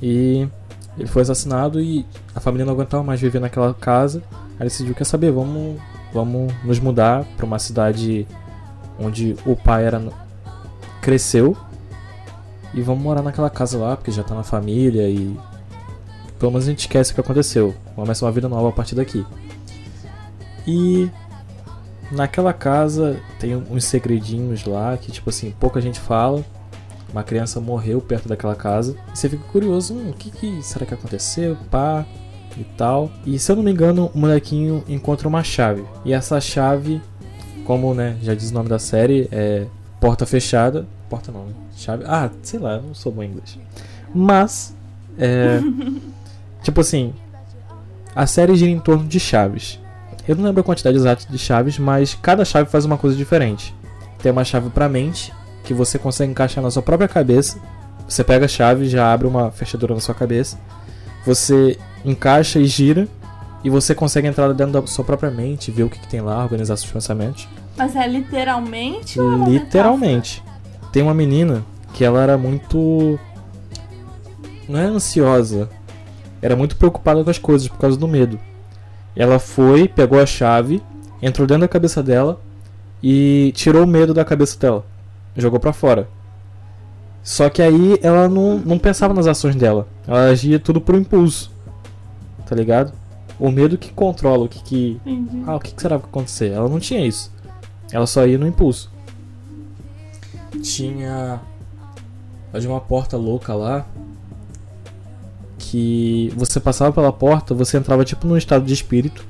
E 0.00 0.48
ele 0.98 1.08
foi 1.08 1.22
assassinado 1.22 1.80
e 1.80 2.04
a 2.34 2.40
família 2.40 2.66
não 2.66 2.72
aguentava 2.72 3.02
mais 3.02 3.20
viver 3.20 3.40
naquela 3.40 3.72
casa. 3.72 4.22
Aí 4.58 4.64
decidiu, 4.64 4.94
quer 4.94 5.04
saber, 5.04 5.30
vamos, 5.30 5.80
vamos 6.12 6.52
nos 6.64 6.78
mudar 6.78 7.24
para 7.36 7.46
uma 7.46 7.58
cidade 7.58 8.26
onde 8.98 9.36
o 9.46 9.56
pai 9.56 9.84
era 9.84 10.02
cresceu 11.00 11.56
e 12.74 12.80
vamos 12.80 13.02
morar 13.02 13.22
naquela 13.22 13.50
casa 13.50 13.78
lá, 13.78 13.96
porque 13.96 14.10
já 14.10 14.22
tá 14.22 14.34
na 14.34 14.42
família 14.42 15.08
e 15.08 15.36
pelo 16.38 16.52
menos 16.52 16.66
a 16.66 16.70
gente 16.70 16.80
esquece 16.80 17.12
o 17.12 17.14
que 17.14 17.20
aconteceu. 17.20 17.74
Começa 17.94 18.24
uma 18.24 18.32
vida 18.32 18.48
nova 18.48 18.70
a 18.70 18.72
partir 18.72 18.94
daqui. 18.94 19.24
E 20.66 21.10
naquela 22.10 22.52
casa 22.52 23.20
tem 23.38 23.54
uns 23.56 23.84
segredinhos 23.84 24.64
lá 24.64 24.96
que 24.96 25.12
tipo 25.12 25.30
assim, 25.30 25.54
pouca 25.58 25.80
gente 25.80 26.00
fala. 26.00 26.44
Uma 27.12 27.22
criança 27.22 27.60
morreu 27.60 28.00
perto 28.00 28.26
daquela 28.26 28.54
casa. 28.54 28.96
E 29.12 29.18
você 29.18 29.28
fica 29.28 29.44
curioso, 29.52 29.92
hum, 29.92 30.10
o 30.10 30.12
que, 30.14 30.30
que 30.30 30.62
será 30.62 30.86
que 30.86 30.94
aconteceu? 30.94 31.58
Pá, 31.70 32.06
e 32.60 32.64
tal. 32.76 33.10
E 33.26 33.38
se 33.38 33.50
eu 33.50 33.56
não 33.56 33.62
me 33.62 33.70
engano, 33.70 34.10
o 34.14 34.18
molequinho 34.18 34.84
encontra 34.88 35.28
uma 35.28 35.42
chave. 35.42 35.84
E 36.04 36.12
essa 36.12 36.40
chave, 36.40 37.00
como 37.64 37.94
né, 37.94 38.16
já 38.22 38.34
diz 38.34 38.50
o 38.50 38.54
nome 38.54 38.68
da 38.68 38.78
série, 38.78 39.28
é 39.30 39.66
porta 40.00 40.26
fechada. 40.26 40.86
Porta 41.08 41.30
não, 41.30 41.46
né? 41.46 41.52
Chave. 41.76 42.04
Ah, 42.06 42.30
sei 42.42 42.58
lá, 42.58 42.78
não 42.78 42.94
sou 42.94 43.12
bom 43.12 43.22
em 43.22 43.28
inglês. 43.28 43.58
Mas, 44.14 44.74
é. 45.18 45.60
tipo 46.62 46.80
assim, 46.80 47.12
a 48.14 48.26
série 48.26 48.54
gira 48.56 48.70
em 48.70 48.78
torno 48.78 49.06
de 49.06 49.18
chaves. 49.18 49.80
Eu 50.26 50.36
não 50.36 50.44
lembro 50.44 50.60
a 50.60 50.64
quantidade 50.64 50.96
exata 50.96 51.26
de 51.28 51.38
chaves, 51.38 51.78
mas 51.78 52.14
cada 52.14 52.44
chave 52.44 52.70
faz 52.70 52.84
uma 52.84 52.96
coisa 52.96 53.16
diferente. 53.16 53.74
Tem 54.22 54.30
uma 54.30 54.44
chave 54.44 54.70
pra 54.70 54.88
mente, 54.88 55.32
que 55.64 55.74
você 55.74 55.98
consegue 55.98 56.30
encaixar 56.30 56.62
na 56.62 56.70
sua 56.70 56.82
própria 56.82 57.08
cabeça. 57.08 57.58
Você 58.08 58.22
pega 58.22 58.44
a 58.44 58.48
chave, 58.48 58.88
já 58.88 59.12
abre 59.12 59.26
uma 59.26 59.50
fechadura 59.50 59.94
na 59.94 60.00
sua 60.00 60.14
cabeça. 60.14 60.58
Você 61.24 61.78
encaixa 62.04 62.58
e 62.58 62.64
gira. 62.64 63.08
E 63.64 63.70
você 63.70 63.94
consegue 63.94 64.26
entrar 64.26 64.52
dentro 64.52 64.80
da 64.80 64.86
sua 64.86 65.04
própria 65.04 65.30
mente, 65.30 65.70
ver 65.70 65.84
o 65.84 65.90
que, 65.90 65.98
que 66.00 66.08
tem 66.08 66.20
lá, 66.20 66.42
organizar 66.42 66.76
seus 66.76 66.90
pensamentos. 66.90 67.48
Mas 67.76 67.94
é 67.94 68.06
literalmente 68.08 69.20
ou 69.20 69.46
é 69.46 69.50
Literalmente. 69.50 70.42
Tem 70.92 71.02
uma 71.02 71.14
menina 71.14 71.64
que 71.94 72.04
ela 72.04 72.20
era 72.22 72.36
muito. 72.36 73.18
Não 74.68 74.78
é 74.78 74.84
ansiosa. 74.84 75.70
Era 76.40 76.56
muito 76.56 76.76
preocupada 76.76 77.22
com 77.22 77.30
as 77.30 77.38
coisas 77.38 77.68
por 77.68 77.78
causa 77.78 77.96
do 77.96 78.08
medo. 78.08 78.38
Ela 79.14 79.38
foi, 79.38 79.86
pegou 79.86 80.20
a 80.20 80.26
chave, 80.26 80.82
entrou 81.20 81.46
dentro 81.46 81.60
da 81.60 81.68
cabeça 81.68 82.02
dela 82.02 82.40
e 83.00 83.52
tirou 83.54 83.84
o 83.84 83.86
medo 83.86 84.12
da 84.12 84.24
cabeça 84.24 84.58
dela. 84.58 84.84
Jogou 85.36 85.60
pra 85.60 85.72
fora. 85.72 86.08
Só 87.22 87.48
que 87.48 87.62
aí 87.62 87.98
ela 88.02 88.28
não, 88.28 88.58
não 88.58 88.78
pensava 88.78 89.14
nas 89.14 89.26
ações 89.28 89.54
dela. 89.54 89.86
Ela 90.06 90.30
agia 90.30 90.58
tudo 90.58 90.80
por 90.80 90.96
impulso. 90.96 91.51
Tá 92.52 92.56
ligado? 92.56 92.92
O 93.40 93.50
medo 93.50 93.78
que 93.78 93.90
controla 93.90 94.44
o 94.44 94.48
que 94.48 94.62
que. 94.62 95.00
Entendi. 95.06 95.42
Ah, 95.46 95.56
o 95.56 95.58
que 95.58 95.72
que 95.74 95.80
será 95.80 95.96
que 95.96 96.02
vai 96.02 96.10
acontecer? 96.10 96.50
Ela 96.52 96.68
não 96.68 96.78
tinha 96.78 97.00
isso. 97.06 97.32
Ela 97.90 98.06
só 98.06 98.26
ia 98.26 98.36
no 98.36 98.46
impulso. 98.46 98.90
Tinha. 100.62 101.40
De 102.60 102.66
uma 102.68 102.78
porta 102.78 103.16
louca 103.16 103.54
lá. 103.54 103.86
Que 105.58 106.30
você 106.36 106.60
passava 106.60 106.92
pela 106.92 107.10
porta, 107.10 107.54
você 107.54 107.78
entrava 107.78 108.04
tipo 108.04 108.26
num 108.26 108.36
estado 108.36 108.66
de 108.66 108.74
espírito. 108.74 109.24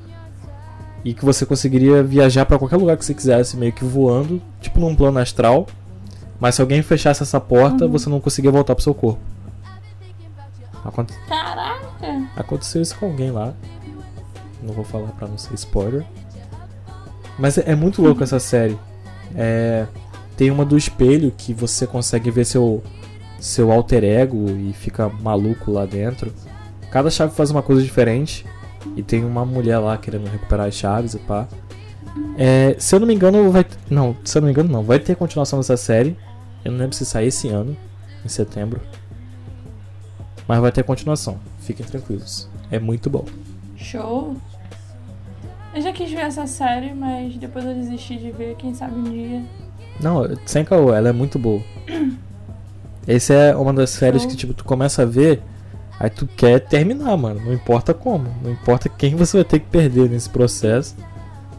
E 1.05 1.15
que 1.15 1.25
você 1.25 1.47
conseguiria 1.47 2.03
viajar 2.03 2.45
pra 2.45 2.59
qualquer 2.59 2.79
lugar 2.79 2.97
que 2.97 3.05
você 3.05 3.15
quisesse, 3.15 3.57
meio 3.57 3.73
que 3.73 3.85
voando, 3.85 4.43
tipo 4.61 4.81
num 4.81 4.97
plano 4.97 5.21
astral. 5.21 5.69
Mas 6.41 6.57
se 6.57 6.61
alguém 6.61 6.83
fechasse 6.83 7.23
essa 7.23 7.39
porta, 7.41 7.87
você 7.87 8.09
não 8.11 8.21
conseguia 8.21 8.51
voltar 8.51 8.75
pro 8.75 8.83
seu 8.83 8.93
corpo. 8.95 9.21
Aconte- 10.85 11.15
Caraca! 11.29 11.92
Aconteceu 12.37 12.83
isso 12.83 12.97
com 12.99 13.07
alguém 13.07 13.31
lá. 13.31 13.55
Não 14.63 14.73
vou 14.73 14.85
falar 14.85 15.09
pra 15.13 15.27
não 15.29 15.39
ser 15.39 15.55
spoiler. 15.55 16.05
Mas 17.39 17.59
é, 17.59 17.71
é 17.73 17.75
muito 17.75 18.03
louco 18.03 18.23
essa 18.25 18.39
série. 18.39 18.79
É, 19.35 19.87
tem 20.37 20.51
uma 20.51 20.65
do 20.65 20.77
espelho 20.77 21.33
que 21.37 21.55
você 21.55 21.87
consegue 21.87 22.31
ver 22.31 22.45
seu, 22.45 22.83
seu 23.41 23.73
alter 23.73 24.05
ego 24.05 24.51
e 24.51 24.73
fica 24.73 25.09
maluco 25.09 25.71
lá 25.71 25.87
dentro. 25.87 26.33
Cada 26.91 27.11
chave 27.11 27.35
faz 27.35 27.51
uma 27.51 27.63
coisa 27.63 27.83
diferente. 27.83 28.45
E 28.97 29.03
tem 29.03 29.25
uma 29.25 29.45
mulher 29.45 29.79
lá 29.79 29.97
querendo 29.97 30.29
recuperar 30.29 30.67
as 30.67 30.75
chaves 30.75 31.15
e 31.15 31.19
pá. 31.19 31.47
É, 32.37 32.77
se 32.79 32.95
eu 32.95 33.01
não 33.01 33.07
me 33.07 33.15
engano, 33.15 33.51
vai. 33.51 33.65
Não, 33.89 34.17
se 34.25 34.37
eu 34.37 34.43
não 34.43 34.47
me 34.47 34.53
engano, 34.53 34.69
não. 34.69 34.83
Vai 34.83 34.99
ter 34.99 35.17
continuação 35.17 35.59
dessa 35.59 35.77
série. 35.77 36.17
Eu 36.65 36.73
não 36.73 36.79
lembro 36.79 36.95
se 36.95 37.05
sair 37.05 37.29
esse 37.29 37.49
ano, 37.49 37.77
em 38.25 38.29
setembro. 38.29 38.81
Mas 40.47 40.61
vai 40.61 40.71
ter 40.73 40.83
continuação. 40.83 41.39
Fiquem 41.63 41.87
tranquilos. 41.87 42.49
É 42.71 42.79
muito 42.79 43.09
bom. 43.09 43.25
Show! 43.77 44.37
Eu 45.75 45.81
já 45.81 45.93
quis 45.93 46.11
ver 46.11 46.21
essa 46.21 46.47
série, 46.47 46.93
mas 46.93 47.37
depois 47.37 47.65
eu 47.65 47.75
desisti 47.75 48.17
de 48.17 48.31
ver, 48.31 48.57
quem 48.57 48.75
sabe 48.75 48.99
um 48.99 49.05
dia. 49.05 49.43
Não, 50.01 50.25
sem 50.45 50.65
caô, 50.65 50.93
ela 50.93 51.09
é 51.09 51.13
muito 51.13 51.39
boa. 51.39 51.63
Essa 53.07 53.35
é 53.35 53.57
uma 53.57 53.73
das 53.73 53.91
séries 53.91 54.23
Show. 54.23 54.31
que, 54.31 54.37
tipo, 54.37 54.55
tu 54.55 54.65
começa 54.65 55.03
a 55.03 55.05
ver, 55.05 55.43
aí 55.99 56.09
tu 56.09 56.25
quer 56.27 56.61
terminar, 56.61 57.17
mano. 57.17 57.41
Não 57.45 57.53
importa 57.53 57.93
como. 57.93 58.29
Não 58.43 58.53
importa 58.53 58.89
quem 58.89 59.17
você 59.17 59.39
vai 59.39 59.45
ter 59.45 59.59
que 59.59 59.67
perder 59.67 60.09
nesse 60.09 60.31
processo. 60.31 60.95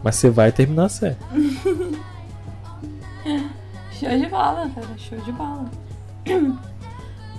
Mas 0.02 0.16
você 0.16 0.30
vai 0.30 0.52
terminar 0.52 0.84
a 0.86 0.88
série. 0.88 1.16
Show 3.92 4.18
de 4.18 4.26
bola, 4.26 4.70
cara, 4.74 4.88
show 4.98 5.18
de 5.18 5.32
bola. 5.32 5.64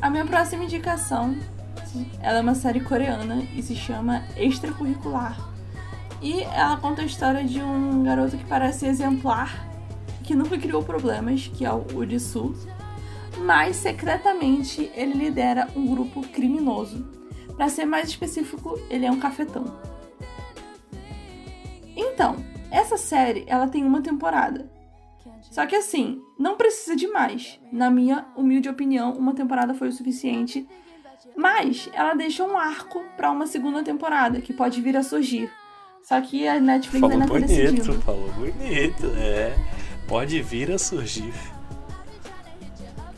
A 0.01 0.10
minha 0.10 0.25
próxima 0.25 0.63
indicação, 0.63 1.36
ela 2.21 2.39
é 2.39 2.41
uma 2.41 2.55
série 2.55 2.79
coreana 2.79 3.43
e 3.55 3.62
se 3.62 3.75
chama 3.75 4.23
Extracurricular. 4.36 5.38
E 6.21 6.41
ela 6.41 6.77
conta 6.77 7.01
a 7.01 7.05
história 7.05 7.43
de 7.43 7.62
um 7.62 8.03
garoto 8.03 8.38
que 8.38 8.45
parece 8.45 8.86
exemplar, 8.86 9.67
que 10.23 10.36
nunca 10.36 10.58
criou 10.58 10.84
problemas, 10.84 11.47
que 11.47 11.65
é 11.65 11.71
o 11.71 11.86
Urisu, 11.93 12.55
mas 13.39 13.75
secretamente 13.75 14.91
ele 14.95 15.13
lidera 15.13 15.67
um 15.75 15.86
grupo 15.86 16.21
criminoso. 16.21 17.05
Para 17.55 17.69
ser 17.69 17.86
mais 17.86 18.10
específico, 18.10 18.79
ele 18.89 19.05
é 19.05 19.12
um 19.12 19.19
cafetão. 19.19 19.65
Então, 21.95 22.36
essa 22.71 22.97
série, 22.97 23.45
ela 23.47 23.67
tem 23.67 23.84
uma 23.84 24.01
temporada. 24.01 24.69
Só 25.41 25.65
que 25.65 25.75
assim, 25.75 26.21
não 26.38 26.58
precisa 26.58 26.95
de 26.95 27.08
mais. 27.08 27.60
Na 27.71 27.89
minha 27.89 28.25
humilde 28.36 28.67
opinião, 28.67 29.13
uma 29.13 29.34
temporada 29.34 29.73
foi 29.73 29.88
o 29.88 29.93
suficiente. 29.93 30.67
Mas 31.35 31.89
ela 31.93 32.13
deixa 32.13 32.43
um 32.43 32.57
arco 32.57 33.03
pra 33.17 33.29
uma 33.29 33.45
segunda 33.45 33.83
temporada 33.83 34.39
que 34.39 34.53
pode 34.53 34.81
vir 34.81 34.95
a 34.95 35.03
surgir. 35.03 35.51
Só 36.03 36.21
que 36.21 36.47
a 36.47 36.59
Netflix 36.59 37.01
Falou 37.01 37.13
ainda 37.13 37.25
tá 37.25 37.33
bonito, 37.33 37.47
decidindo. 37.47 38.01
falou 38.01 38.31
bonito. 38.33 39.07
É. 39.17 39.55
Pode 40.07 40.41
vir 40.41 40.71
a 40.71 40.77
surgir. 40.77 41.33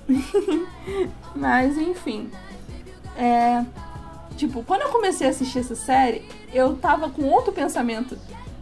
Mas 1.35 1.77
enfim. 1.77 2.31
É. 3.17 3.63
Tipo, 4.37 4.63
quando 4.63 4.81
eu 4.83 4.89
comecei 4.89 5.27
a 5.27 5.31
assistir 5.31 5.59
essa 5.59 5.75
série, 5.75 6.23
eu 6.53 6.77
tava 6.77 7.09
com 7.09 7.23
outro 7.23 7.51
pensamento. 7.51 8.17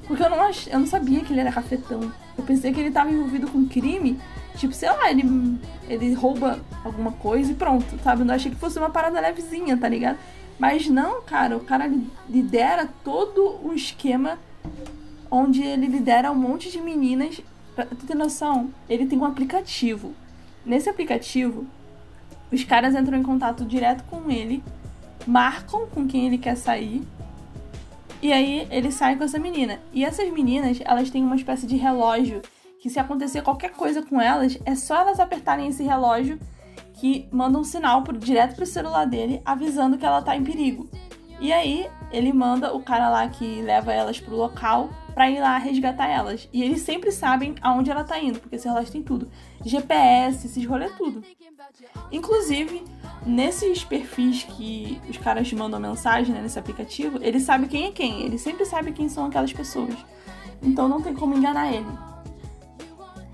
Porque 0.08 0.24
eu 0.24 0.30
não, 0.30 0.42
ach... 0.42 0.68
eu 0.68 0.80
não 0.80 0.88
sabia 0.88 1.22
que 1.22 1.32
ele 1.32 1.42
era 1.42 1.52
cafetão. 1.52 2.12
Eu 2.38 2.44
pensei 2.44 2.74
que 2.74 2.80
ele 2.80 2.92
tava 2.92 3.12
envolvido 3.12 3.48
com 3.48 3.68
crime. 3.68 4.20
Tipo, 4.56 4.74
sei 4.74 4.90
lá, 4.90 5.10
ele, 5.10 5.60
ele 5.88 6.14
rouba 6.14 6.60
alguma 6.84 7.12
coisa 7.12 7.52
e 7.52 7.56
pronto, 7.56 7.86
sabe? 8.04 8.22
Eu 8.22 8.32
achei 8.34 8.52
que 8.52 8.58
fosse 8.58 8.80
uma 8.80 8.90
parada 8.90 9.20
levezinha, 9.20 9.78
tá 9.78 9.88
ligado? 9.88 10.18
Mas 10.58 10.88
não, 10.88 11.22
cara, 11.22 11.58
o 11.58 11.60
cara 11.60 11.92
lidera 12.30 12.90
todo 13.04 13.60
um 13.64 13.74
esquema 13.74 14.40
onde 15.30 15.62
ele 15.62 15.88
lidera 15.88 16.32
um 16.32 16.36
monte 16.36 16.72
de 16.72 16.80
meninas. 16.80 17.42
Pra 17.76 17.86
tu 17.86 18.06
ter 18.08 18.16
noção, 18.16 18.70
ele 18.90 19.06
tem 19.06 19.20
um 19.20 19.26
aplicativo. 19.26 20.14
Nesse 20.66 20.90
aplicativo, 20.90 21.68
os 22.52 22.64
caras 22.64 22.96
entram 22.96 23.18
em 23.18 23.24
contato 23.24 23.66
direto 23.66 24.04
com 24.06 24.32
ele, 24.32 24.64
marcam 25.28 25.86
com 25.88 26.08
quem 26.08 26.28
ele 26.28 26.38
quer 26.38 26.56
sair 26.56 27.02
E 28.22 28.32
aí 28.32 28.68
ele 28.72 28.92
sai 28.92 29.16
com 29.16 29.24
essa 29.24 29.38
menina. 29.38 29.80
E 29.94 30.06
essas 30.06 30.32
meninas, 30.32 30.80
elas 30.86 31.10
têm 31.10 31.24
uma 31.24 31.36
espécie 31.36 31.68
de 31.68 31.76
relógio 31.76 32.42
que 32.86 32.90
se 32.92 33.00
acontecer 33.00 33.42
qualquer 33.42 33.72
coisa 33.72 34.04
com 34.04 34.22
elas, 34.22 34.60
é 34.64 34.76
só 34.76 34.98
elas 34.98 35.20
apertarem 35.20 35.68
esse 35.70 35.82
relógio 35.82 36.40
que 36.94 37.28
manda 37.32 37.58
um 37.58 37.64
sinal 37.64 38.04
pro, 38.04 38.16
direto 38.16 38.56
pro 38.56 38.64
celular 38.64 39.06
dele 39.06 39.42
avisando 39.44 39.98
que 39.98 40.06
ela 40.06 40.22
tá 40.22 40.36
em 40.38 40.44
perigo. 40.44 40.88
E 41.40 41.52
aí 41.52 41.90
ele 42.12 42.32
manda 42.32 42.76
o 42.76 42.84
cara 42.84 43.10
lá 43.10 43.28
que 43.28 43.60
leva 43.64 43.92
elas 43.92 44.20
pro 44.20 44.36
local 44.36 44.92
pra 45.16 45.32
ir 45.32 45.40
lá 45.40 45.58
resgatar 45.58 46.08
elas. 46.08 46.48
E 46.54 46.62
eles 46.62 46.84
sempre 46.84 47.12
sabem 47.12 47.56
aonde 47.60 47.90
ela 47.90 48.04
tá 48.04 48.20
indo, 48.20 48.40
porque 48.40 48.56
esse 48.56 48.68
relógio 48.68 48.92
tem 48.92 49.02
tudo. 49.02 49.32
GPS, 49.66 50.46
esses 50.46 50.64
rolê 50.64 50.88
tudo. 50.92 51.24
Inclusive, 52.12 52.84
nesses 53.26 53.84
perfis 53.84 54.44
que 54.44 55.02
os 55.10 55.18
caras 55.18 55.52
mandam 55.54 55.80
mensagem 55.80 56.36
né, 56.36 56.40
nesse 56.40 56.60
aplicativo, 56.60 57.18
ele 57.20 57.40
sabe 57.40 57.68
quem 57.68 57.88
é 57.88 57.92
quem. 57.92 58.22
Ele 58.22 58.38
sempre 58.38 58.64
sabe 58.64 58.92
quem 58.92 59.10
são 59.10 59.26
aquelas 59.26 59.52
pessoas. 59.52 59.96
Então 60.62 60.88
não 60.88 61.02
tem 61.02 61.16
como 61.16 61.36
enganar 61.36 61.74
ele. 61.74 62.15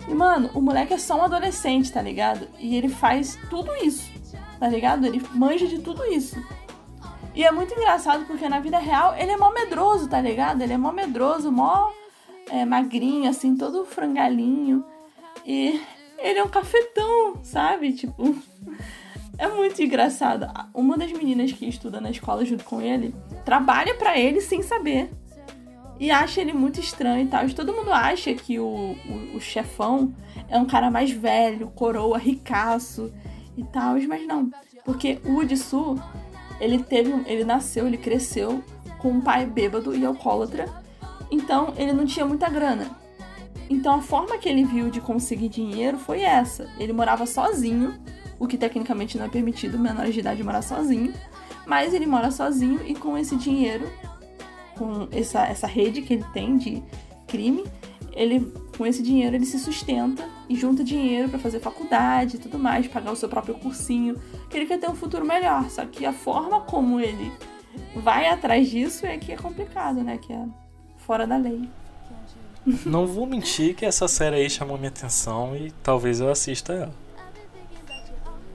E, 0.08 0.14
mano, 0.14 0.50
o 0.54 0.62
moleque 0.62 0.94
é 0.94 0.98
só 0.98 1.16
um 1.18 1.24
adolescente, 1.24 1.92
tá 1.92 2.02
ligado? 2.02 2.48
E 2.60 2.76
ele 2.76 2.90
faz 2.90 3.38
tudo 3.50 3.74
isso, 3.78 4.12
tá 4.60 4.68
ligado? 4.68 5.06
Ele 5.06 5.22
manja 5.34 5.68
de 5.68 5.80
tudo 5.80 6.04
isso. 6.06 6.38
E 7.34 7.44
é 7.44 7.52
muito 7.52 7.74
engraçado 7.74 8.26
porque 8.26 8.50
na 8.50 8.60
vida 8.60 8.78
real 8.78 9.16
ele 9.16 9.32
é 9.32 9.38
mó 9.38 9.52
medroso, 9.52 10.08
tá 10.08 10.20
ligado? 10.20 10.62
Ele 10.62 10.74
é 10.74 10.78
mó 10.78 10.92
medroso, 10.92 11.52
mó 11.52 11.92
é, 12.50 12.66
magrinho, 12.66 13.30
assim, 13.30 13.56
todo 13.56 13.86
frangalinho. 13.86 14.84
E 15.46 15.82
ele 16.18 16.40
é 16.40 16.44
um 16.44 16.50
cafetão, 16.50 17.40
sabe? 17.44 17.94
Tipo. 17.94 18.36
É 19.38 19.48
muito 19.48 19.82
engraçado. 19.82 20.46
Uma 20.72 20.96
das 20.96 21.12
meninas 21.12 21.52
que 21.52 21.68
estuda 21.68 22.00
na 22.00 22.12
escola 22.12 22.46
junto 22.46 22.64
com 22.64 22.80
ele 22.80 23.16
trabalha 23.44 23.96
para 23.96 24.16
ele 24.16 24.40
sem 24.40 24.62
saber. 24.62 25.10
E 26.02 26.10
acha 26.10 26.42
ele 26.42 26.52
muito 26.52 26.80
estranho 26.80 27.24
e 27.24 27.28
tal. 27.28 27.48
Todo 27.52 27.74
mundo 27.74 27.94
acha 27.94 28.34
que 28.34 28.60
o, 28.60 28.66
o, 28.66 29.36
o 29.38 29.40
chefão 29.40 30.12
é 30.50 30.58
um 30.58 30.66
cara 30.66 30.90
mais 30.90 31.12
velho, 31.12 31.68
coroa, 31.76 32.18
ricaço 32.18 33.14
e 33.56 33.64
tal. 33.64 33.94
Mas 34.08 34.26
não. 34.26 34.50
Porque 34.84 35.20
o 35.24 35.36
Udisu, 35.36 36.02
ele 36.60 36.80
teve. 36.80 37.12
Ele 37.28 37.44
nasceu, 37.44 37.86
ele 37.86 38.00
cresceu 38.00 38.64
com 38.98 39.12
um 39.12 39.22
pai 39.22 39.46
bêbado 39.46 39.96
e 39.96 40.04
alcoólatra. 40.04 40.66
Então 41.30 41.76
ele 41.78 41.94
não 41.94 42.08
tinha 42.08 42.26
muita 42.26 42.50
grana. 42.50 42.90
Então 43.70 43.94
a 43.94 44.02
forma 44.02 44.40
que 44.40 44.50
ele 44.50 44.66
viu 44.66 44.90
de 44.90 45.00
conseguir 45.00 45.50
dinheiro 45.50 46.00
foi 46.00 46.22
essa. 46.22 46.68
Ele 46.80 46.94
morava 46.94 47.28
sozinho, 47.28 47.94
o 48.40 48.48
que 48.48 48.58
tecnicamente 48.58 49.20
não 49.20 49.26
é 49.26 49.30
permitido 49.30 49.78
menores 49.78 50.16
de 50.16 50.20
idade 50.20 50.44
morar 50.44 50.64
sozinho, 50.64 51.14
mas 51.68 51.94
ele 51.94 52.08
mora 52.08 52.32
sozinho 52.32 52.82
e 52.88 52.96
com 52.96 53.16
esse 53.16 53.36
dinheiro, 53.36 53.88
com 54.82 55.08
essa, 55.12 55.46
essa 55.46 55.68
rede 55.68 56.02
que 56.02 56.16
ele 56.16 56.26
tem 56.34 56.58
de 56.58 56.84
crime, 57.28 57.64
ele 58.14 58.52
com 58.76 58.86
esse 58.86 59.04
dinheiro 59.04 59.36
ele 59.36 59.46
se 59.46 59.60
sustenta 59.60 60.28
e 60.50 60.56
junta 60.56 60.84
dinheiro 60.84 61.30
para 61.30 61.38
fazer 61.38 61.60
faculdade 61.60 62.38
e 62.38 62.40
tudo 62.40 62.58
mais, 62.58 62.88
pagar 62.88 63.12
o 63.12 63.16
seu 63.16 63.30
próprio 63.30 63.54
cursinho, 63.56 64.20
que 64.50 64.58
ele 64.58 64.66
quer 64.66 64.80
ter 64.80 64.90
um 64.90 64.96
futuro 64.96 65.24
melhor. 65.24 65.70
Só 65.70 65.86
que 65.86 66.04
a 66.04 66.12
forma 66.12 66.62
como 66.62 67.00
ele 67.00 67.32
vai 67.96 68.28
atrás 68.28 68.70
disso 68.70 69.06
é 69.06 69.18
que 69.20 69.32
é 69.32 69.38
complicado, 69.38 70.04
né? 70.04 70.18
Que 70.18 70.34
é 70.34 70.46
fora 70.98 71.28
da 71.28 71.38
lei. 71.38 71.70
Não 72.86 73.06
vou 73.06 73.26
mentir 73.28 73.76
que 73.76 73.86
essa 73.86 74.08
série 74.08 74.38
aí 74.38 74.50
chamou 74.50 74.78
minha 74.78 74.90
atenção 74.90 75.56
e 75.56 75.72
talvez 75.84 76.20
eu 76.20 76.30
assista 76.30 76.74
ela. 76.74 76.94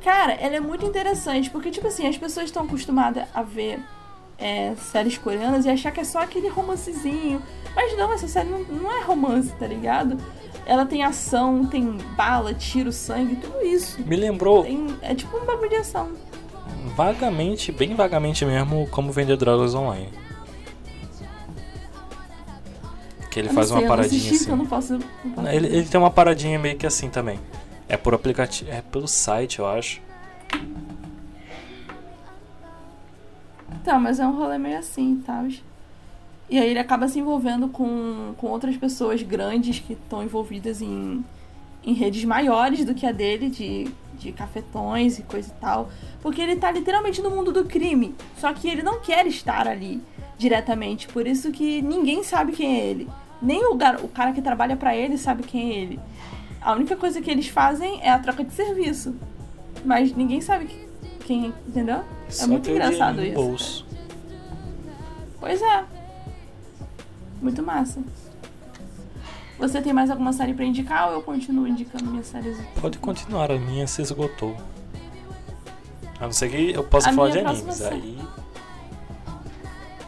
Cara, 0.03 0.35
ela 0.35 0.57
é 0.57 0.61
muito 0.61 0.85
interessante, 0.85 1.51
porque, 1.51 1.71
tipo 1.71 1.87
assim, 1.87 2.07
as 2.07 2.17
pessoas 2.17 2.47
estão 2.47 2.65
acostumadas 2.65 3.27
a 3.35 3.43
ver 3.43 3.81
é, 4.39 4.75
séries 4.77 5.19
coreanas 5.19 5.65
e 5.65 5.69
achar 5.69 5.91
que 5.91 6.01
é 6.01 6.05
só 6.05 6.21
aquele 6.21 6.49
romancezinho. 6.49 7.43
Mas 7.75 7.97
não, 7.97 8.13
essa 8.13 8.29
série 8.29 8.49
não, 8.49 8.61
não 8.61 8.91
é 8.91 9.03
romance, 9.03 9.53
tá 9.59 9.67
ligado? 9.67 10.17
Ela 10.65 10.85
tem 10.85 11.05
ação, 11.05 11.65
tem 11.67 11.97
bala, 12.17 12.53
tiro, 12.53 12.93
sangue, 12.93 13.37
tudo 13.37 13.65
isso. 13.65 14.01
Me 14.05 14.17
lembrou. 14.17 14.65
Tem, 14.65 14.87
é 15.03 15.15
tipo 15.15 15.37
um 15.37 15.45
bagulho 15.45 15.69
de 15.69 15.77
ação. 15.77 16.11
Vagamente, 16.97 17.71
bem 17.71 17.95
vagamente 17.95 18.45
mesmo, 18.45 18.89
como 18.91 19.13
vender 19.13 19.37
drogas 19.37 19.75
online. 19.75 20.09
Que 23.31 23.41
ele 23.41 23.51
faz 23.51 23.69
sei, 23.69 23.77
uma 23.77 23.87
paradinha 23.87 24.19
assisti, 24.19 24.35
assim. 24.35 24.45
então 24.45 24.55
eu 24.55 24.59
não 24.59 24.67
posso, 24.67 24.93
não 24.95 25.33
posso 25.33 25.49
Ele, 25.49 25.67
ele 25.67 25.85
tem 25.85 26.01
uma 26.01 26.11
paradinha 26.11 26.59
meio 26.59 26.77
que 26.77 26.87
assim 26.87 27.11
também. 27.11 27.39
É 27.89 27.97
por 27.97 28.15
aplicativo. 28.15 28.71
É 28.71 28.81
pelo 28.81 29.07
site, 29.07 29.59
eu 29.59 29.67
acho. 29.67 30.01
Tá, 33.87 33.99
mas 34.01 34.19
é 34.19 34.27
um 34.27 34.33
rolê 34.37 34.59
meio 34.59 34.79
assim 34.79 35.23
tal. 35.25 35.47
E 36.51 36.59
aí 36.59 36.69
ele 36.71 36.79
acaba 36.79 37.07
se 37.09 37.19
envolvendo 37.21 37.69
com, 37.69 38.35
com 38.37 38.49
outras 38.49 38.77
pessoas 38.77 39.23
grandes 39.23 39.79
que 39.79 39.93
estão 39.93 40.23
envolvidas 40.25 40.83
em, 40.83 41.25
em 41.85 41.93
redes 41.93 42.25
maiores 42.25 42.85
do 42.85 42.95
que 42.95 43.07
a 43.07 43.13
dele, 43.13 43.49
de, 43.49 43.89
de 44.19 44.33
cafetões 44.33 45.19
e 45.21 45.23
coisa 45.23 45.49
e 45.57 45.61
tal. 45.61 45.89
Porque 46.21 46.41
ele 46.43 46.57
tá 46.57 46.71
literalmente 46.71 47.23
no 47.23 47.31
mundo 47.31 47.53
do 47.53 47.65
crime. 47.65 48.13
Só 48.39 48.53
que 48.53 48.69
ele 48.69 48.83
não 48.83 49.01
quer 49.01 49.25
estar 49.27 49.69
ali 49.69 50.03
diretamente. 50.37 51.07
Por 51.07 51.25
isso 51.27 51.53
que 51.53 51.81
ninguém 51.81 52.25
sabe 52.25 52.53
quem 52.53 52.81
é 52.81 52.85
ele. 52.87 53.09
Nem 53.41 53.65
o, 53.67 53.75
gar- 53.77 54.03
o 54.05 54.09
cara 54.09 54.33
que 54.33 54.43
trabalha 54.43 54.77
pra 54.77 54.97
ele 54.97 55.17
sabe 55.17 55.45
quem 55.45 55.71
é 55.73 55.79
ele. 55.79 56.01
A 56.61 56.73
única 56.73 56.97
coisa 56.97 57.21
que 57.23 57.31
eles 57.31 57.47
fazem 57.47 58.01
é 58.03 58.11
a 58.11 58.19
troca 58.19 58.43
de 58.43 58.53
serviço. 58.53 59.15
Mas 59.85 60.13
ninguém 60.15 60.41
sabe 60.41 60.65
que- 60.67 60.86
quem, 61.27 61.53
entendeu? 61.67 62.05
É 62.29 62.31
Só 62.31 62.47
muito 62.47 62.65
ter 62.65 62.71
o 62.71 62.75
engraçado 62.77 63.23
isso. 63.23 63.35
bolso. 63.35 63.87
Pois 65.41 65.61
é. 65.61 65.85
Muito 67.43 67.63
massa. 67.63 68.01
Você 69.59 69.83
tem 69.83 69.93
mais 69.93 70.11
alguma 70.11 70.33
série 70.33 70.55
pra 70.55 70.65
indicar 70.65 71.09
ou 71.09 71.15
eu 71.15 71.23
continuo 71.23 71.67
indicando 71.67 72.05
minhas 72.05 72.27
séries? 72.27 72.59
Pode 72.81 72.99
continuar, 72.99 73.51
a 73.51 73.59
minha 73.59 73.87
se 73.87 74.03
esgotou. 74.03 74.57
A 76.21 76.25
não 76.25 76.33
ser 76.33 76.51
que 76.51 76.73
eu 76.73 76.85
possa 76.85 77.11
A 77.11 77.13
falar 77.13 77.31
de 77.31 77.39
animes. 77.41 77.83
Aí. 77.83 78.19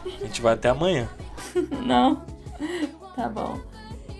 A 0.05 0.25
gente 0.25 0.41
vai 0.41 0.53
até 0.53 0.69
amanhã. 0.69 1.07
Não? 1.85 2.23
Tá 3.15 3.27
bom. 3.29 3.59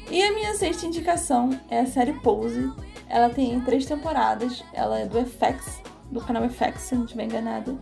E 0.09 0.21
a 0.23 0.33
minha 0.33 0.53
sexta 0.55 0.85
indicação 0.85 1.59
é 1.69 1.79
a 1.81 1.85
série 1.85 2.13
Pose. 2.13 2.71
Ela 3.07 3.29
tem 3.29 3.59
três 3.61 3.85
temporadas. 3.85 4.63
Ela 4.73 4.99
é 4.99 5.05
do 5.05 5.19
FX, 5.25 5.81
do 6.11 6.19
canal 6.21 6.47
FX, 6.49 6.81
se 6.81 6.95
não 6.95 7.05
estiver 7.05 7.25
enganada. 7.25 7.77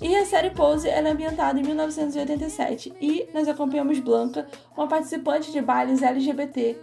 E 0.00 0.14
a 0.16 0.26
série 0.26 0.50
Pose 0.50 0.88
é 0.88 1.00
ambientada 1.00 1.58
em 1.58 1.62
1987. 1.62 2.92
E 3.00 3.28
nós 3.32 3.48
acompanhamos 3.48 3.98
Blanca, 4.00 4.46
uma 4.76 4.86
participante 4.86 5.52
de 5.52 5.60
bailes 5.60 6.02
LGBT 6.02 6.76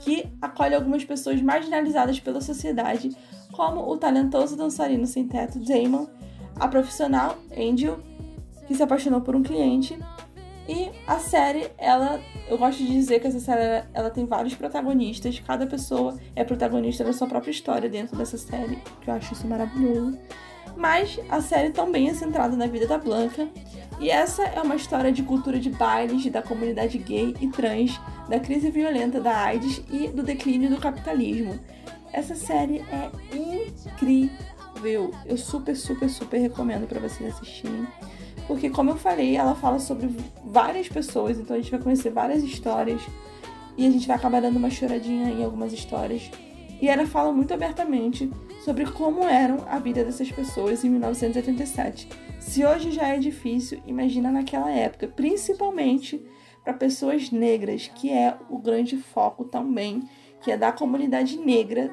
que 0.00 0.28
acolhe 0.40 0.74
algumas 0.74 1.04
pessoas 1.04 1.40
marginalizadas 1.40 2.20
pela 2.20 2.40
sociedade, 2.40 3.10
como 3.52 3.80
o 3.80 3.96
talentoso 3.96 4.56
dançarino 4.56 5.06
sem 5.06 5.26
teto 5.26 5.58
Damon, 5.58 6.06
a 6.56 6.68
profissional 6.68 7.36
Angel, 7.56 7.98
que 8.66 8.74
se 8.74 8.82
apaixonou 8.82 9.20
por 9.20 9.34
um 9.34 9.42
cliente, 9.42 9.98
e 10.68 10.90
a 11.06 11.18
série, 11.18 11.70
ela, 11.78 12.20
eu 12.46 12.58
gosto 12.58 12.78
de 12.78 12.92
dizer 12.92 13.20
que 13.20 13.26
essa 13.26 13.40
série 13.40 13.86
ela, 13.94 14.10
tem 14.10 14.26
vários 14.26 14.54
protagonistas, 14.54 15.38
cada 15.40 15.66
pessoa 15.66 16.18
é 16.36 16.44
protagonista 16.44 17.02
da 17.02 17.12
sua 17.14 17.26
própria 17.26 17.50
história 17.50 17.88
dentro 17.88 18.14
dessa 18.16 18.36
série, 18.36 18.76
que 19.00 19.08
eu 19.08 19.14
acho 19.14 19.32
isso 19.32 19.46
maravilhoso. 19.46 20.18
Mas 20.76 21.18
a 21.30 21.40
série 21.40 21.70
também 21.70 22.10
é 22.10 22.14
centrada 22.14 22.54
na 22.54 22.66
vida 22.66 22.86
da 22.86 22.98
Blanca, 22.98 23.48
e 23.98 24.10
essa 24.10 24.44
é 24.44 24.60
uma 24.60 24.76
história 24.76 25.10
de 25.10 25.22
cultura 25.22 25.58
de 25.58 25.70
bailes 25.70 26.30
da 26.30 26.42
comunidade 26.42 26.98
gay 26.98 27.34
e 27.40 27.48
trans, 27.48 27.98
da 28.28 28.38
crise 28.38 28.70
violenta 28.70 29.20
da 29.20 29.36
AIDS 29.36 29.82
e 29.90 30.08
do 30.08 30.22
declínio 30.22 30.68
do 30.68 30.76
capitalismo. 30.76 31.58
Essa 32.12 32.34
série 32.34 32.84
é 32.92 33.10
incrível. 33.34 35.10
Eu 35.24 35.36
super, 35.36 35.74
super, 35.74 36.08
super 36.08 36.38
recomendo 36.38 36.86
para 36.86 37.00
vocês 37.00 37.34
assistirem. 37.34 37.88
Porque, 38.48 38.70
como 38.70 38.90
eu 38.90 38.96
falei, 38.96 39.36
ela 39.36 39.54
fala 39.54 39.78
sobre 39.78 40.08
várias 40.42 40.88
pessoas, 40.88 41.38
então 41.38 41.54
a 41.54 41.60
gente 41.60 41.70
vai 41.70 41.80
conhecer 41.80 42.10
várias 42.10 42.42
histórias 42.42 43.02
e 43.76 43.86
a 43.86 43.90
gente 43.90 44.08
vai 44.08 44.16
acabar 44.16 44.40
dando 44.40 44.56
uma 44.56 44.70
choradinha 44.70 45.30
em 45.30 45.44
algumas 45.44 45.72
histórias. 45.72 46.30
E 46.80 46.88
ela 46.88 47.06
fala 47.06 47.30
muito 47.30 47.52
abertamente 47.52 48.30
sobre 48.64 48.86
como 48.86 49.22
eram 49.24 49.64
a 49.68 49.78
vida 49.78 50.02
dessas 50.02 50.32
pessoas 50.32 50.82
em 50.82 50.88
1987. 50.88 52.08
Se 52.40 52.64
hoje 52.64 52.90
já 52.90 53.08
é 53.08 53.18
difícil, 53.18 53.82
imagina 53.86 54.32
naquela 54.32 54.70
época, 54.70 55.06
principalmente 55.06 56.24
para 56.64 56.72
pessoas 56.72 57.30
negras, 57.30 57.88
que 57.94 58.10
é 58.10 58.34
o 58.48 58.58
grande 58.58 58.96
foco 58.96 59.44
também, 59.44 60.08
que 60.40 60.50
é 60.50 60.56
da 60.56 60.72
comunidade 60.72 61.36
negra 61.36 61.92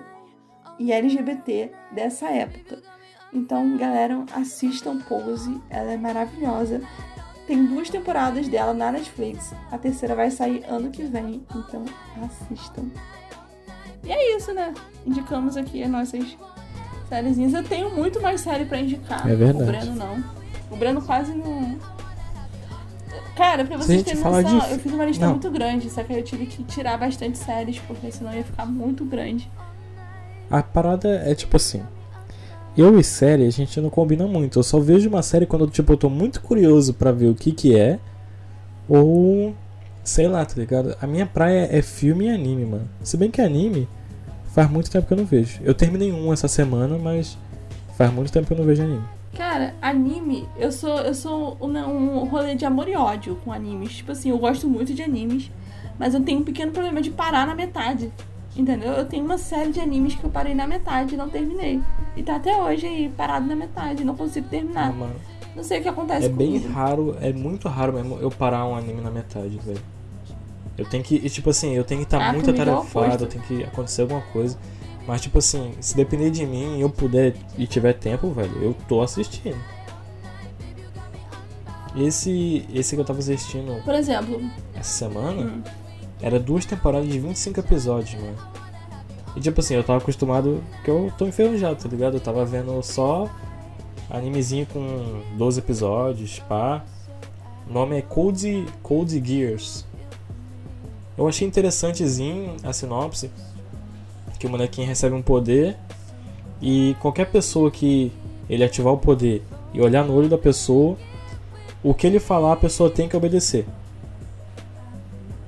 e 0.80 0.92
LGBT 0.92 1.72
dessa 1.92 2.30
época. 2.30 2.95
Então, 3.36 3.76
galera, 3.78 4.24
assistam 4.34 4.98
Pose, 5.00 5.60
ela 5.70 5.92
é 5.92 5.98
maravilhosa. 5.98 6.82
Tem 7.46 7.64
duas 7.66 7.90
temporadas 7.90 8.48
dela 8.48 8.74
na 8.74 8.92
Netflix. 8.94 9.54
A 9.72 9.78
terceira 9.78 10.16
vai 10.16 10.32
sair 10.32 10.64
ano 10.68 10.90
que 10.90 11.04
vem, 11.04 11.44
então 11.54 11.84
assistam. 12.24 12.86
E 14.04 14.12
é 14.12 14.38
isso, 14.38 14.54
né? 14.54 14.74
Indicamos 15.06 15.58
aqui 15.58 15.84
as 15.84 15.90
nossas 15.90 16.38
sériezinhas. 17.10 17.54
Eu 17.54 17.64
tenho 17.64 17.94
muito 17.94 18.22
mais 18.22 18.42
série 18.42 18.66
pra 18.66 18.80
indicar. 18.80 19.28
É 19.30 19.36
verdade. 19.36 19.64
O 19.64 19.66
Breno 19.68 19.96
não. 19.96 20.24
O 20.72 20.76
Breno 20.78 21.02
quase 21.02 21.34
não. 21.36 21.78
Cara, 23.36 23.66
pra 23.66 23.76
vocês 23.78 24.02
terem 24.02 24.24
noção, 24.24 24.60
de- 24.60 24.72
eu 24.72 24.80
fiz 24.80 24.94
uma 24.94 25.06
lista 25.06 25.26
Não. 25.26 25.34
muito 25.34 25.52
grande, 25.52 25.90
só 25.90 26.04
que 26.04 26.14
eu 26.14 26.24
tive 26.24 26.46
que 26.46 26.64
tirar 26.64 26.98
bastante 26.98 27.38
séries, 27.38 27.80
porque 27.80 28.10
senão 28.10 28.34
ia 28.34 28.46
ficar 28.46 28.66
muito 28.66 29.04
grande. 29.04 29.52
A 30.50 30.64
parada 30.64 31.10
é 31.10 31.36
tipo 31.36 31.58
assim. 31.58 31.84
Eu 32.78 33.00
e 33.00 33.04
série, 33.04 33.48
a 33.48 33.50
gente 33.50 33.80
não 33.80 33.90
combina 33.90 34.28
muito. 34.28 34.60
Eu 34.60 34.64
só 34.64 34.80
vejo 34.80 35.08
uma 35.08 35.22
série 35.22 35.46
quando 35.46 35.68
tipo, 35.68 35.94
eu 35.94 35.98
tô 35.98 36.10
muito 36.10 36.42
curioso 36.42 36.94
pra 36.94 37.12
ver 37.12 37.28
o 37.28 37.36
que 37.36 37.52
que 37.52 37.76
é. 37.76 38.00
Ou. 38.90 39.56
Sei 40.04 40.28
lá, 40.28 40.46
tá 40.46 40.54
ligado? 40.58 40.96
A 41.02 41.08
minha 41.08 41.26
praia 41.26 41.68
é 41.72 41.82
filme 41.82 42.26
e 42.26 42.30
anime, 42.30 42.66
mano. 42.66 42.88
Se 43.02 43.18
bem 43.18 43.32
que 43.32 43.42
anime, 43.42 43.88
faz 44.54 44.70
muito 44.70 44.92
tempo 44.92 45.08
que 45.08 45.14
eu 45.14 45.18
não 45.18 45.26
vejo. 45.26 45.60
Eu 45.64 45.74
terminei 45.74 46.12
um 46.12 46.32
essa 46.32 46.48
semana, 46.48 46.98
mas 46.98 47.38
faz 47.98 48.14
muito 48.14 48.32
tempo 48.32 48.46
que 48.46 48.54
eu 48.54 48.58
não 48.58 48.66
vejo 48.66 48.84
anime. 48.84 49.04
Cara, 49.36 49.74
anime, 49.82 50.48
eu 50.58 50.72
sou 50.72 51.00
eu 51.00 51.14
sou 51.14 51.58
um, 51.60 51.78
um 51.78 52.26
rolê 52.26 52.56
de 52.56 52.66
amor 52.66 52.88
e 52.88 52.96
ódio 52.96 53.38
com 53.44 53.52
animes. 53.52 53.96
Tipo 53.96 54.12
assim, 54.12 54.30
eu 54.30 54.38
gosto 54.38 54.68
muito 54.68 54.94
de 54.94 55.02
animes, 55.02 55.50
mas 55.98 56.14
eu 56.14 56.22
tenho 56.22 56.40
um 56.40 56.44
pequeno 56.44 56.72
problema 56.72 57.02
de 57.02 57.10
parar 57.10 57.48
na 57.48 57.56
metade. 57.56 58.12
Entendeu? 58.56 58.94
Eu 58.94 59.06
tenho 59.06 59.26
uma 59.26 59.38
série 59.38 59.72
de 59.72 59.80
animes 59.82 60.16
que 60.16 60.24
eu 60.24 60.30
parei 60.30 60.54
na 60.56 60.66
metade 60.66 61.14
e 61.16 61.18
não 61.18 61.30
terminei. 61.30 61.82
E 62.16 62.24
tá 62.24 62.38
até 62.38 62.56
hoje 62.56 62.88
aí, 62.88 63.10
parado 63.10 63.46
na 63.46 63.56
metade, 63.56 64.04
não 64.06 64.16
consigo 64.16 64.48
terminar. 64.48 64.94
Mano, 64.94 65.16
Não 65.56 65.64
sei 65.64 65.80
o 65.80 65.84
que 65.84 65.90
acontece 65.90 66.26
é 66.26 66.30
bem 66.30 66.54
comigo. 66.60 66.74
raro, 66.74 67.18
é 67.20 67.34
muito 67.34 67.68
raro 67.68 67.94
mesmo 67.94 68.18
eu 68.20 68.32
parar 68.32 68.66
um 68.66 68.76
anime 68.76 69.02
na 69.02 69.12
metade, 69.12 69.58
velho. 69.58 69.82
Eu 70.78 70.86
tenho 70.86 71.04
que, 71.04 71.20
tipo 71.30 71.50
assim, 71.50 71.74
eu 71.74 71.84
tenho 71.84 72.02
que 72.02 72.06
estar 72.08 72.22
Ah, 72.30 72.34
muito 72.34 72.50
é 72.50 72.54
atarefado, 72.54 73.26
tenho 73.28 73.44
que 73.44 73.64
acontecer 73.64 74.02
alguma 74.04 74.22
coisa. 74.22 74.58
Mas, 75.08 75.22
tipo 75.22 75.38
assim, 75.38 75.74
se 75.80 75.96
depender 75.96 76.32
de 76.32 76.46
mim 76.46 76.78
e 76.78 76.82
eu 76.82 76.90
puder 76.90 77.36
e 77.58 77.68
tiver 77.68 77.94
tempo, 77.94 78.32
velho, 78.32 78.56
eu 78.62 78.76
tô 78.88 79.02
assistindo. 79.02 79.58
Esse, 81.96 82.66
esse 82.74 82.96
que 82.96 83.02
eu 83.02 83.06
tava 83.06 83.20
assistindo 83.20 83.82
Por 83.86 83.94
exemplo, 83.96 84.42
essa 84.74 85.06
semana 85.08 85.42
hum, 85.44 85.62
era 86.22 86.40
duas 86.40 86.66
temporadas 86.66 87.08
de 87.08 87.20
25 87.20 87.60
episódios, 87.60 88.20
mano. 88.22 88.38
E 89.36 89.40
tipo 89.42 89.60
assim, 89.60 89.76
eu 89.76 89.84
tava 89.84 90.00
acostumado 90.00 90.64
que 90.84 90.90
eu 90.90 91.12
tô 91.18 91.28
enferrujado, 91.28 91.82
tá 91.82 91.90
ligado? 91.90 92.16
Eu 92.16 92.22
tava 92.22 92.46
vendo 92.46 92.82
só 92.82 93.30
animezinho 94.10 94.66
com 94.66 95.22
12 95.38 95.60
episódios, 95.60 96.40
pá. 96.40 96.84
O 97.70 97.74
nome 97.74 97.98
é 97.98 98.02
Code, 98.02 98.66
Code 98.82 99.22
Gears. 99.24 99.86
Eu 101.18 101.28
achei 101.28 101.48
interessantezinho 101.48 102.56
a 102.64 102.72
sinopse. 102.72 103.30
Que 104.40 104.48
o 104.48 104.50
molequinho 104.50 104.88
recebe 104.88 105.16
um 105.16 105.22
poder 105.22 105.78
e 106.62 106.96
qualquer 107.00 107.26
pessoa 107.26 107.72
que 107.72 108.12
ele 108.50 108.64
ativar 108.64 108.94
o 108.94 108.98
poder 108.98 109.44
e 109.74 109.82
olhar 109.82 110.04
no 110.04 110.14
olho 110.14 110.30
da 110.30 110.38
pessoa, 110.38 110.98
o 111.84 111.94
que 111.94 112.08
ele 112.08 112.20
falar 112.20 112.54
a 112.54 112.56
pessoa 112.56 112.90
tem 112.90 113.08
que 113.08 113.16
obedecer. 113.16 113.66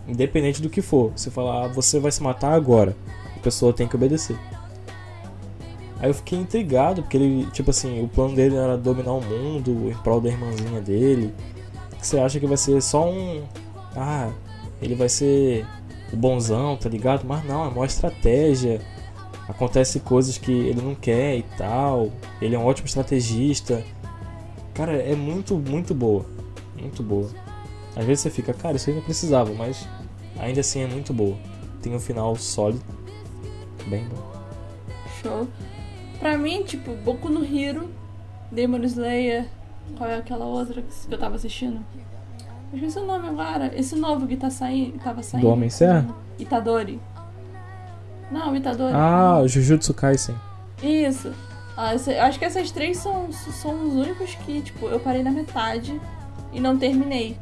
Independente 0.08 0.62
do 0.62 0.70
que 0.70 0.82
for. 0.82 1.12
Se 1.16 1.30
falar, 1.30 1.66
ah, 1.66 1.68
você 1.68 2.00
vai 2.00 2.12
se 2.12 2.24
matar 2.24 2.54
agora, 2.54 2.96
a 3.36 3.40
pessoa 3.40 3.74
tem 3.74 3.88
que 3.88 3.96
obedecer. 3.96 4.38
Aí 6.00 6.10
eu 6.10 6.14
fiquei 6.14 6.38
intrigado, 6.38 7.02
porque 7.02 7.18
ele, 7.18 7.48
tipo 7.52 7.72
assim, 7.72 8.04
o 8.04 8.08
plano 8.08 8.36
dele 8.36 8.56
era 8.56 8.78
dominar 8.78 9.14
o 9.14 9.22
mundo 9.22 9.90
em 9.90 9.96
prol 10.04 10.22
da 10.22 10.30
irmãzinha 10.30 10.80
dele. 10.80 11.34
Você 12.00 12.20
acha 12.20 12.40
que 12.40 12.46
vai 12.46 12.58
ser 12.58 12.82
só 12.82 13.10
um. 13.10 13.44
Ah, 13.96 14.32
ele 14.82 14.94
vai 14.94 15.10
ser 15.10 15.66
o 16.14 16.16
bonzão, 16.16 16.78
tá 16.78 16.88
ligado? 16.88 17.26
Mas 17.26 17.44
não, 17.46 17.66
é 17.66 17.68
uma 17.68 17.86
estratégia. 17.86 18.80
Acontece 19.50 20.00
coisas 20.00 20.38
que 20.38 20.52
ele 20.52 20.82
não 20.82 20.94
quer 20.94 21.38
e 21.38 21.44
tal. 21.58 22.12
Ele 22.42 22.56
é 22.56 22.60
um 22.60 22.66
ótimo 22.66 22.88
estrategista. 22.88 23.84
Cara, 24.74 24.94
é 24.94 25.16
muito, 25.16 25.56
muito 25.56 25.96
boa. 25.96 26.26
Muito 26.80 27.02
boa. 27.02 27.30
Às 27.98 28.06
vezes 28.06 28.22
você 28.22 28.30
fica, 28.30 28.54
cara, 28.54 28.78
isso 28.78 28.90
aí 28.90 28.96
não 28.96 29.02
precisava, 29.02 29.52
mas 29.54 29.88
ainda 30.40 30.60
assim 30.60 30.82
é 30.82 30.88
muito 30.88 31.12
boa. 31.12 31.36
Tem 31.82 31.96
um 31.96 32.00
final 32.00 32.36
sólido. 32.36 32.84
Bem 33.88 34.06
bom. 34.06 34.22
show. 35.22 35.48
Pra 36.20 36.38
mim, 36.38 36.62
tipo, 36.64 36.94
Boku 36.98 37.28
no 37.28 37.44
Hero, 37.44 37.90
Demon 38.52 38.84
Slayer, 38.84 39.48
qual 39.98 40.10
é 40.10 40.18
aquela 40.18 40.46
outra 40.46 40.82
que 40.82 41.14
eu 41.14 41.18
tava 41.18 41.36
assistindo? 41.36 41.84
Eu 42.72 42.78
esqueci 42.78 43.00
o 43.00 43.06
nome 43.06 43.30
agora. 43.30 43.72
Esse 43.76 43.96
novo 43.96 44.28
que 44.28 44.36
tá 44.36 44.50
saindo, 44.50 45.00
tava 45.00 45.24
saindo. 45.24 45.48
Do 45.48 45.52
Homem-Serra? 45.52 46.06
Itadori. 46.38 47.00
Não, 48.32 48.56
Itadori. 48.56 48.94
Ah, 48.94 49.40
o 49.42 49.48
Jujutsu 49.48 49.94
Kaisen. 49.94 50.36
Isso. 50.84 51.34
Ah, 51.76 51.94
eu 51.96 52.22
acho 52.24 52.38
que 52.38 52.46
essas 52.46 52.70
três 52.70 52.98
são, 52.98 53.32
são 53.32 53.88
os 53.88 53.94
únicos 53.94 54.36
que, 54.36 54.62
tipo, 54.62 54.88
eu 54.88 55.00
parei 55.00 55.24
na 55.24 55.32
metade 55.32 56.00
e 56.52 56.60
não 56.60 56.78
terminei. 56.78 57.38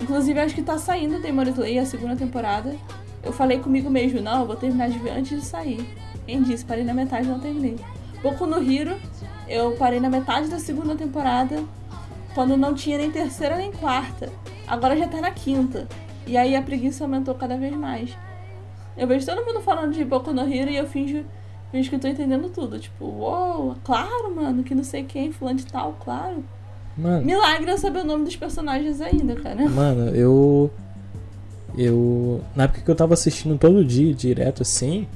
Inclusive, 0.00 0.40
acho 0.40 0.54
que 0.54 0.62
tá 0.62 0.78
saindo 0.78 1.20
Demon 1.20 1.42
Slayer, 1.42 1.82
a 1.82 1.86
segunda 1.86 2.16
temporada. 2.16 2.74
Eu 3.22 3.32
falei 3.32 3.58
comigo 3.58 3.90
mesmo, 3.90 4.20
não, 4.20 4.40
eu 4.40 4.46
vou 4.46 4.56
terminar 4.56 4.88
de 4.88 4.98
ver 4.98 5.10
antes 5.10 5.38
de 5.38 5.44
sair. 5.44 5.86
Quem 6.26 6.42
disse, 6.42 6.64
parei 6.64 6.84
na 6.84 6.94
metade 6.94 7.28
não 7.28 7.38
terminei. 7.38 7.76
Boku 8.22 8.46
no 8.46 8.58
Hero, 8.58 8.96
eu 9.48 9.72
parei 9.72 10.00
na 10.00 10.08
metade 10.08 10.48
da 10.48 10.58
segunda 10.58 10.94
temporada, 10.94 11.62
quando 12.34 12.56
não 12.56 12.74
tinha 12.74 12.98
nem 12.98 13.10
terceira 13.10 13.56
nem 13.56 13.72
quarta. 13.72 14.32
Agora 14.66 14.96
já 14.96 15.06
tá 15.06 15.20
na 15.20 15.30
quinta. 15.30 15.86
E 16.26 16.36
aí 16.36 16.56
a 16.56 16.62
preguiça 16.62 17.04
aumentou 17.04 17.34
cada 17.34 17.56
vez 17.56 17.74
mais. 17.74 18.16
Eu 18.96 19.06
vejo 19.06 19.26
todo 19.26 19.44
mundo 19.44 19.60
falando 19.60 19.92
de 19.92 20.04
Boku 20.04 20.32
no 20.32 20.42
Hero 20.42 20.70
e 20.70 20.76
eu 20.76 20.86
finjo 20.86 21.24
Finge 21.70 21.88
que 21.88 21.94
eu 21.94 22.00
tô 22.00 22.08
entendendo 22.08 22.48
tudo. 22.48 22.78
Tipo, 22.78 23.04
uou, 23.04 23.76
claro, 23.84 24.34
mano, 24.34 24.64
que 24.64 24.74
não 24.74 24.82
sei 24.82 25.04
quem, 25.04 25.30
fulano 25.30 25.58
de 25.58 25.66
tal, 25.66 25.96
claro. 26.00 26.44
Mano, 26.96 27.24
Milagre 27.24 27.70
eu 27.70 27.78
saber 27.78 28.00
o 28.00 28.04
nome 28.04 28.24
dos 28.24 28.36
personagens 28.36 29.00
ainda, 29.00 29.34
cara. 29.36 29.68
mano, 29.68 30.14
eu. 30.14 30.70
Eu. 31.76 32.40
Na 32.54 32.64
época 32.64 32.80
que 32.80 32.90
eu 32.90 32.94
tava 32.94 33.14
assistindo 33.14 33.56
todo 33.58 33.84
dia, 33.84 34.12
direto 34.14 34.62
assim. 34.62 35.06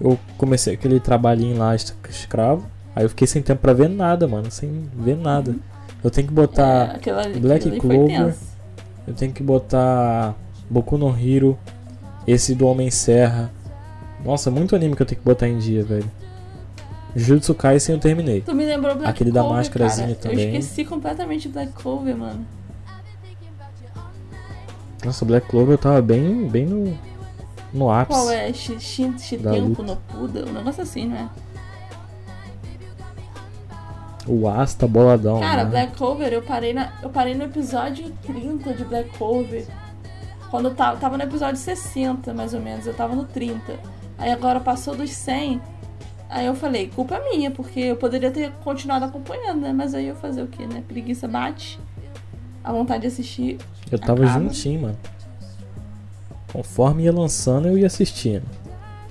Eu 0.00 0.18
comecei 0.38 0.74
aquele 0.74 0.98
trabalhinho 0.98 1.58
lá, 1.58 1.74
es- 1.76 1.94
escravo. 2.08 2.66
Aí 2.96 3.04
eu 3.04 3.08
fiquei 3.10 3.26
sem 3.26 3.42
tempo 3.42 3.60
pra 3.60 3.72
ver 3.74 3.88
nada, 3.88 4.26
mano. 4.26 4.50
Sem 4.50 4.88
ver 4.96 5.16
nada. 5.16 5.54
Eu 6.02 6.10
tenho 6.10 6.26
que 6.26 6.32
É, 6.32 6.36
botar. 6.36 6.82
aquela, 6.92 7.28
Black 7.38 7.78
Clover. 7.78 8.34
Eu 9.06 9.14
tenho 9.14 9.32
que 9.32 9.42
botar. 9.42 10.34
Boku 10.70 10.96
no 10.96 11.14
Hero. 11.16 11.58
Esse 12.26 12.54
do 12.54 12.66
Homem-Serra. 12.66 13.50
Nossa, 14.24 14.50
muito 14.50 14.74
anime 14.74 14.96
que 14.96 15.02
eu 15.02 15.06
tenho 15.06 15.20
que 15.20 15.24
botar 15.26 15.46
em 15.48 15.58
dia, 15.58 15.82
velho. 15.84 16.10
Jujutsu 17.16 17.54
Kaisen 17.54 17.96
eu 17.96 18.00
terminei. 18.00 18.40
Tu 18.40 18.54
me 18.54 18.64
lembrou 18.64 18.94
Black 18.94 19.10
Aquele 19.10 19.30
da 19.32 19.40
Clover, 19.40 19.56
máscarazinha 19.58 20.14
cara. 20.14 20.18
também. 20.20 20.54
Eu 20.54 20.60
esqueci 20.60 20.84
completamente 20.84 21.48
Black 21.48 21.72
Clover, 21.72 22.16
mano. 22.16 22.46
Nossa, 25.04 25.24
Black 25.24 25.48
Clover 25.48 25.74
eu 25.74 25.78
tava 25.78 26.02
bem, 26.02 26.46
bem 26.48 26.66
no, 26.66 26.98
no 27.72 27.90
ápice. 27.90 28.18
Qual 28.20 28.30
é? 28.30 28.52
Shi- 28.52 28.78
Shi- 28.80 29.08
Da 29.38 29.52
Shitempo 29.54 29.82
no 29.82 29.96
Puda? 29.96 30.44
Um 30.46 30.52
negócio 30.52 30.82
assim, 30.82 31.06
não 31.08 31.16
é? 31.16 31.28
O 34.26 34.46
aço 34.48 34.76
tá 34.76 34.86
boladão. 34.86 35.40
Cara, 35.40 35.64
né? 35.64 35.70
Black 35.70 35.96
Clover, 35.96 36.32
eu 36.32 36.42
parei, 36.42 36.72
na, 36.74 36.92
eu 37.02 37.08
parei 37.08 37.34
no 37.34 37.44
episódio 37.44 38.12
30 38.26 38.74
de 38.74 38.84
Black 38.84 39.10
Clover. 39.16 39.66
Quando 40.50 40.68
eu 40.68 40.74
tava, 40.74 40.98
tava 40.98 41.16
no 41.16 41.22
episódio 41.24 41.56
60, 41.56 42.34
mais 42.34 42.52
ou 42.52 42.60
menos, 42.60 42.86
eu 42.86 42.92
tava 42.94 43.14
no 43.16 43.24
30. 43.24 43.78
Aí 44.18 44.30
agora 44.30 44.60
passou 44.60 44.94
dos 44.94 45.10
100. 45.10 45.60
Aí 46.30 46.46
eu 46.46 46.54
falei, 46.54 46.86
culpa 46.86 47.20
minha, 47.28 47.50
porque 47.50 47.80
eu 47.80 47.96
poderia 47.96 48.30
ter 48.30 48.52
continuado 48.62 49.04
acompanhando, 49.04 49.62
né? 49.62 49.72
Mas 49.72 49.94
aí 49.94 50.06
eu 50.06 50.14
fazer 50.14 50.42
o 50.42 50.46
quê, 50.46 50.64
né? 50.64 50.80
Preguiça 50.86 51.26
bate. 51.26 51.78
A 52.62 52.72
vontade 52.72 53.00
de 53.00 53.08
assistir. 53.08 53.58
Eu 53.90 53.98
tava 53.98 54.24
acaba. 54.24 54.44
juntinho, 54.44 54.82
mano. 54.82 54.98
Conforme 56.52 57.02
ia 57.02 57.12
lançando, 57.12 57.66
eu 57.66 57.76
ia 57.76 57.88
assistindo. 57.88 58.44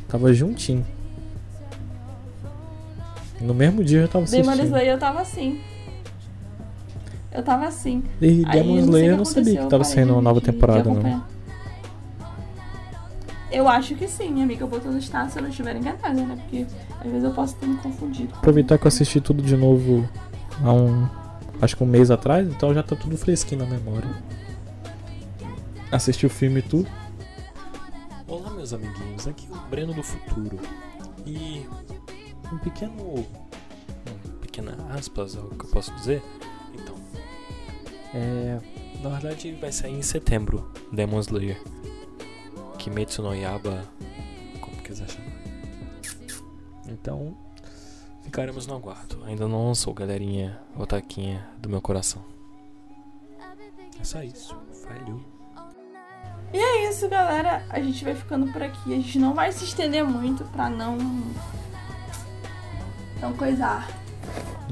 Tava 0.07 0.33
juntinho. 0.33 0.85
No 3.41 3.53
mesmo 3.53 3.83
dia 3.83 4.01
eu 4.01 4.07
tava 4.07 4.25
Demon 4.25 4.51
assistindo. 4.51 4.65
Slayer 4.67 4.93
eu 4.93 4.99
tava 4.99 5.21
assim. 5.21 5.59
Eu 7.33 7.43
tava 7.43 7.67
assim. 7.67 8.03
E 8.21 8.45
Demon 8.45 8.79
Slayer 8.79 9.11
eu 9.11 9.17
não 9.17 9.25
sabia 9.25 9.61
que 9.61 9.67
tava 9.67 9.83
saindo 9.83 10.13
uma 10.13 10.21
nova 10.21 10.39
temporada, 10.39 10.89
não. 10.89 11.23
Eu 13.51 13.67
acho 13.67 13.95
que 13.95 14.07
sim, 14.07 14.31
minha 14.31 14.45
amiga 14.45 14.67
botou 14.67 14.91
no 14.91 14.99
estado 14.99 15.31
se 15.31 15.39
eu 15.39 15.43
não 15.43 15.49
estiver 15.49 15.75
enganada, 15.75 16.13
né? 16.13 16.35
Porque 16.35 16.67
às 16.99 17.11
vezes 17.11 17.23
eu 17.23 17.31
posso 17.31 17.55
ter 17.55 17.65
me 17.65 17.77
confundido. 17.77 18.33
Aproveitar 18.35 18.77
que 18.77 18.85
eu 18.85 18.87
assisti 18.87 19.19
tudo 19.19 19.41
de 19.41 19.57
novo 19.57 20.07
há 20.63 20.71
um. 20.71 21.07
Acho 21.61 21.75
que 21.75 21.83
um 21.83 21.87
mês 21.87 22.11
atrás, 22.11 22.47
então 22.47 22.73
já 22.73 22.83
tá 22.83 22.95
tudo 22.95 23.17
fresquinho 23.17 23.65
na 23.65 23.69
memória. 23.69 24.09
Assisti 25.91 26.25
o 26.25 26.29
filme 26.29 26.59
e 26.59 26.61
tudo. 26.61 26.89
Olá, 28.27 28.51
meus 28.51 28.71
amiguinhos, 28.71 29.27
aqui 29.27 29.47
é 29.51 29.55
o 29.55 29.59
Breno 29.69 29.93
do 29.93 30.03
Futuro. 30.03 30.59
E 31.25 31.65
um 32.53 32.57
pequeno. 32.59 32.93
Um 32.93 34.39
pequena 34.41 34.77
aspas, 34.91 35.35
é 35.35 35.39
o 35.39 35.49
que 35.49 35.65
eu 35.65 35.69
posso 35.71 35.91
dizer. 35.95 36.21
Então. 36.73 36.95
É. 38.13 38.59
Na 39.01 39.09
verdade, 39.09 39.57
vai 39.59 39.71
sair 39.71 39.95
em 39.95 40.01
setembro 40.01 40.71
Demon 40.91 41.19
Slayer. 41.19 41.59
Kimetsu 42.79 43.21
no 43.21 43.35
Yaba. 43.35 43.83
Como 44.61 44.77
quiser 44.77 45.07
chamar. 45.07 45.29
Então, 46.87 47.37
ficaremos 48.23 48.65
no 48.65 48.75
aguardo. 48.75 49.23
Ainda 49.25 49.47
não 49.47 49.67
lançou, 49.67 49.93
galerinha 49.93 50.59
otaquinha 50.75 51.47
do 51.59 51.69
meu 51.69 51.81
coração. 51.81 52.23
É 53.99 54.03
só 54.03 54.23
isso. 54.23 54.55
Falhou. 54.71 55.21
E 56.53 56.57
é 56.57 56.89
isso, 56.89 57.07
galera. 57.09 57.63
A 57.69 57.79
gente 57.81 58.03
vai 58.03 58.15
ficando 58.15 58.51
por 58.51 58.63
aqui. 58.63 58.93
A 58.93 58.95
gente 58.95 59.19
não 59.19 59.33
vai 59.33 59.51
se 59.51 59.65
estender 59.65 60.03
muito 60.03 60.43
pra 60.45 60.69
não. 60.69 60.97
Não 63.21 63.33
coisar. 63.33 63.87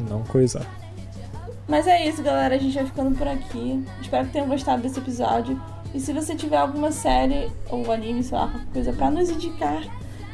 Não 0.09 0.23
coisar. 0.23 0.65
Mas 1.67 1.85
é 1.85 2.07
isso, 2.07 2.23
galera. 2.23 2.55
A 2.55 2.57
gente 2.57 2.73
vai 2.73 2.85
ficando 2.85 3.15
por 3.15 3.27
aqui. 3.27 3.85
Espero 4.01 4.25
que 4.25 4.31
tenham 4.31 4.47
gostado 4.47 4.81
desse 4.81 4.97
episódio. 4.97 5.61
E 5.97 5.99
se 5.99 6.13
você 6.13 6.35
tiver 6.35 6.57
alguma 6.57 6.91
série 6.91 7.51
ou 7.71 7.91
anime, 7.91 8.23
sei 8.23 8.37
lá, 8.37 8.49
qualquer 8.49 8.71
coisa 8.71 8.93
pra 8.93 9.09
nos 9.09 9.31
indicar, 9.31 9.81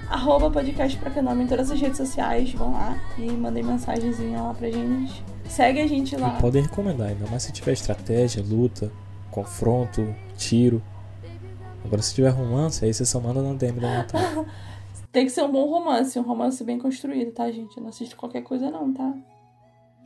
arroba 0.09 0.51
podcast 0.51 0.97
pra 0.97 1.09
canal 1.09 1.39
em 1.39 1.47
todas 1.47 1.71
as 1.71 1.79
redes 1.79 1.95
sociais. 1.95 2.51
Vão 2.51 2.73
lá 2.73 3.01
e 3.17 3.31
mandem 3.31 3.63
mensagenzinha 3.63 4.41
lá 4.41 4.53
pra 4.53 4.69
gente. 4.69 5.23
Segue 5.47 5.79
a 5.79 5.87
gente 5.87 6.17
lá. 6.17 6.35
E 6.37 6.41
podem 6.41 6.63
recomendar, 6.63 7.07
ainda 7.07 7.25
mais 7.27 7.43
se 7.43 7.53
tiver 7.53 7.71
estratégia, 7.71 8.43
luta, 8.43 8.91
confronto, 9.31 10.13
tiro. 10.35 10.83
Agora 11.85 12.01
se 12.01 12.13
tiver 12.13 12.31
romance, 12.31 12.83
aí 12.83 12.93
você 12.93 13.05
só 13.05 13.21
manda 13.21 13.41
na 13.41 13.53
DM 13.53 13.79
da 13.79 13.99
Natália. 13.99 14.45
Tem 15.13 15.25
que 15.25 15.31
ser 15.31 15.43
um 15.43 15.51
bom 15.53 15.69
romance, 15.69 16.19
um 16.19 16.23
romance 16.23 16.61
bem 16.61 16.77
construído, 16.77 17.31
tá, 17.31 17.49
gente? 17.49 17.77
Eu 17.77 17.83
não 17.83 17.89
assisto 17.89 18.17
qualquer 18.17 18.41
coisa 18.41 18.69
não, 18.69 18.93
tá? 18.93 19.13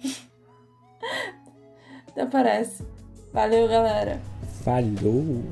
Até 2.10 2.28
parece. 2.28 2.86
Valeu, 3.34 3.68
galera. 3.68 4.22
Falhou! 4.68 5.46